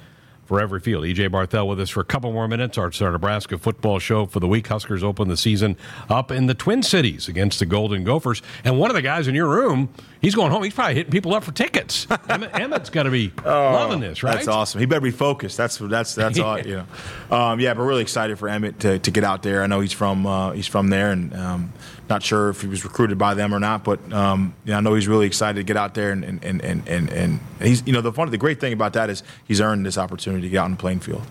[0.47, 1.05] for every field.
[1.05, 2.79] EJ Barthel with us for a couple more minutes.
[2.79, 4.69] Our, our Nebraska football show for the week.
[4.69, 5.77] Huskers open the season
[6.09, 8.43] up in the Twin Cities against the Golden Gophers.
[8.65, 9.89] And one of the guys in your room,
[10.21, 10.63] he's going home.
[10.63, 12.07] He's probably hitting people up for tickets.
[12.29, 14.35] Emmett, Emmett's got to be oh, loving this, right?
[14.35, 14.81] That's awesome.
[14.81, 15.57] He better be focused.
[15.57, 16.59] That's that's that's all.
[16.59, 16.85] You
[17.31, 17.37] know.
[17.37, 19.63] Um, yeah, but really excited for Emmett to, to get out there.
[19.63, 21.73] I know he's from uh, he's from there, and um,
[22.09, 25.09] not sure if he was recruited by them or not, but um, I know he's
[25.09, 28.01] really excited to get out there and and, and, and, and, and he's you know
[28.01, 30.67] the fun the great thing about that is he's earned this opportunity to get out
[30.67, 31.23] in the playing field.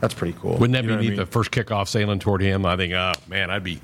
[0.00, 0.56] That's pretty cool.
[0.56, 1.18] Wouldn't that you know be I mean?
[1.18, 2.66] the first kickoff sailing toward him?
[2.66, 3.80] I think, oh man, I'd be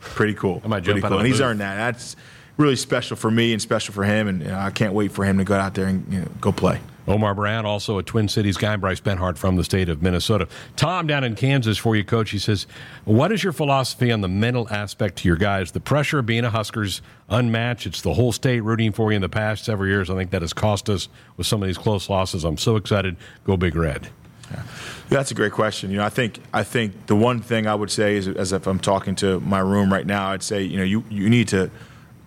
[0.00, 0.62] pretty cool.
[0.64, 1.18] I might jump cool.
[1.18, 1.76] And he's earned that.
[1.76, 2.16] That's
[2.56, 5.24] really special for me and special for him, and you know, I can't wait for
[5.24, 6.80] him to go out there and you know, go play.
[7.08, 8.76] Omar Brown, also a Twin Cities guy.
[8.76, 10.46] Bryce Benhart from the state of Minnesota.
[10.76, 12.30] Tom down in Kansas for you, coach.
[12.30, 12.66] He says,
[13.04, 15.72] What is your philosophy on the mental aspect to your guys?
[15.72, 17.86] The pressure of being a Huskers unmatched.
[17.86, 20.10] It's the whole state rooting for you in the past several years.
[20.10, 22.44] I think that has cost us with some of these close losses.
[22.44, 23.16] I'm so excited.
[23.44, 24.08] Go Big Red.
[24.50, 24.62] Yeah.
[25.08, 25.90] That's a great question.
[25.90, 28.66] You know, I think I think the one thing I would say is, as if
[28.66, 31.70] I'm talking to my room right now, I'd say, you know, you you need to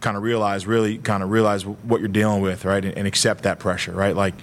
[0.02, 3.44] kind of realize, really kind of realize what you're dealing with, right, and, and accept
[3.44, 4.16] that pressure, right?
[4.16, 4.34] Like,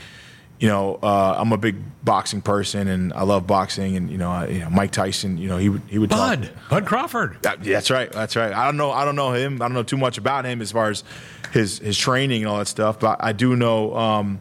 [0.58, 3.96] you know, uh, I'm a big boxing person, and I love boxing.
[3.96, 5.38] And you know, I, you know Mike Tyson.
[5.38, 6.68] You know, he would he would Bud talk.
[6.68, 7.38] Bud Crawford.
[7.42, 8.10] That, that's right.
[8.10, 8.52] That's right.
[8.52, 8.90] I don't know.
[8.90, 9.62] I don't know him.
[9.62, 11.04] I don't know too much about him as far as
[11.52, 12.98] his his training and all that stuff.
[12.98, 13.96] But I do know.
[13.96, 14.40] Um,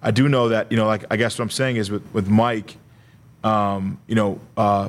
[0.00, 2.28] I do know that you know, like I guess what I'm saying is with with
[2.28, 2.76] Mike,
[3.44, 4.88] um, you know, uh,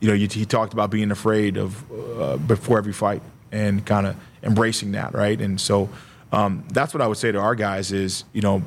[0.00, 3.22] you know, he, he talked about being afraid of uh, before every fight
[3.52, 5.40] and kind of embracing that, right?
[5.40, 5.88] And so
[6.32, 8.62] um, that's what I would say to our guys is, you know,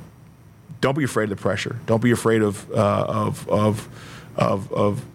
[0.82, 1.80] don't be afraid of the pressure.
[1.86, 3.90] Don't be afraid of uh, of, of
[4.36, 5.06] of of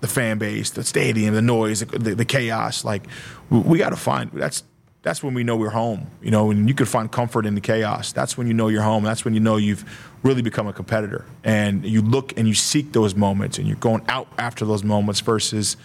[0.00, 2.84] the fan base, the stadium, the noise, the, the chaos.
[2.84, 3.04] Like
[3.50, 4.64] we, we got to find that's
[5.02, 6.10] that's when we know we're home.
[6.22, 8.12] You know, and you can find comfort in the chaos.
[8.12, 9.04] That's when you know you're home.
[9.04, 9.84] That's when you know you've
[10.22, 11.24] really become a competitor.
[11.42, 15.20] And you look and you seek those moments, and you're going out after those moments
[15.20, 15.76] versus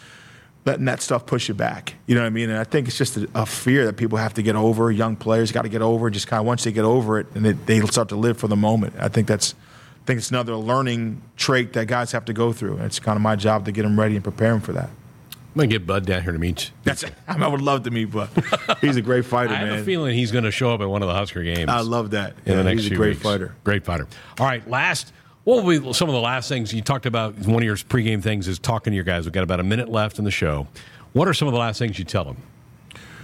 [0.66, 1.96] letting that stuff push you back.
[2.06, 2.50] You know what I mean?
[2.50, 4.92] And I think it's just a, a fear that people have to get over.
[4.92, 6.10] Young players got to get over.
[6.10, 8.48] Just kind of once they get over it, and they, they start to live for
[8.48, 8.94] the moment.
[9.00, 9.56] I think that's.
[10.02, 12.78] I think it's another learning trait that guys have to go through.
[12.78, 14.90] And it's kind of my job to get them ready and prepare them for that.
[14.90, 16.72] I'm gonna get Bud down here to meet you.
[16.84, 18.30] That's I would love to meet Bud.
[18.82, 19.70] He's a great fighter, I man.
[19.70, 21.70] I have a feeling he's going to show up at one of the Husker games.
[21.70, 22.36] I love that.
[22.46, 23.22] In yeah, the next he's a great weeks.
[23.22, 23.56] fighter.
[23.64, 24.08] Great fighter.
[24.40, 25.12] All right, last
[25.50, 27.34] what will be some of the last things you talked about?
[27.40, 29.26] One of your pregame things is talking to your guys.
[29.26, 30.68] We've got about a minute left in the show.
[31.14, 32.38] What are some of the last things you tell them?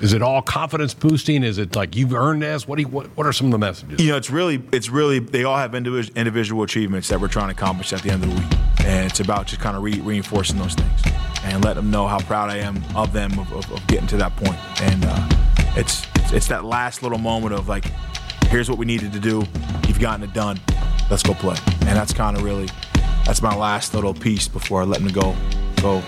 [0.02, 1.44] Is it all confidence boosting?
[1.44, 2.68] Is it like you've earned this?
[2.68, 4.02] What do you, what, what are some of the messages?
[4.02, 7.48] You know, it's really it's really they all have individual individual achievements that we're trying
[7.48, 10.02] to accomplish at the end of the week, and it's about just kind of re-
[10.02, 11.02] reinforcing those things
[11.44, 14.18] and let them know how proud I am of them of, of, of getting to
[14.18, 14.58] that point.
[14.82, 15.30] And uh,
[15.78, 17.86] it's it's that last little moment of like,
[18.56, 19.44] here's what we needed to do.
[19.86, 20.58] You've gotten it done.
[21.10, 21.58] Let's go play.
[21.82, 22.70] And that's kind of really
[23.26, 25.36] that's my last little piece before I let them go
[25.82, 26.02] go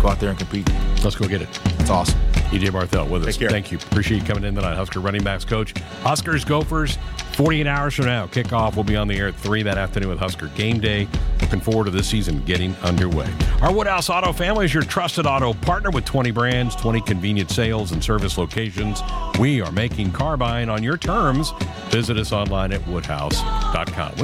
[0.00, 0.70] go out there and compete.
[1.02, 1.48] Let's go get it.
[1.80, 2.33] It's awesome.
[2.50, 3.36] EJ Barthel with us.
[3.36, 3.78] Thank you.
[3.78, 4.74] Appreciate you coming in tonight.
[4.74, 5.76] Husker running backs coach.
[6.02, 6.98] Huskers Gophers,
[7.34, 8.26] 48 hours from now.
[8.26, 11.08] Kickoff will be on the air at 3 that afternoon with Husker Game Day.
[11.40, 13.28] Looking forward to this season getting underway.
[13.60, 17.92] Our Woodhouse Auto family is your trusted auto partner with 20 brands, 20 convenient sales
[17.92, 19.02] and service locations.
[19.38, 21.52] We are making car buying on your terms.
[21.88, 24.12] Visit us online at woodhouse.com.
[24.16, 24.22] We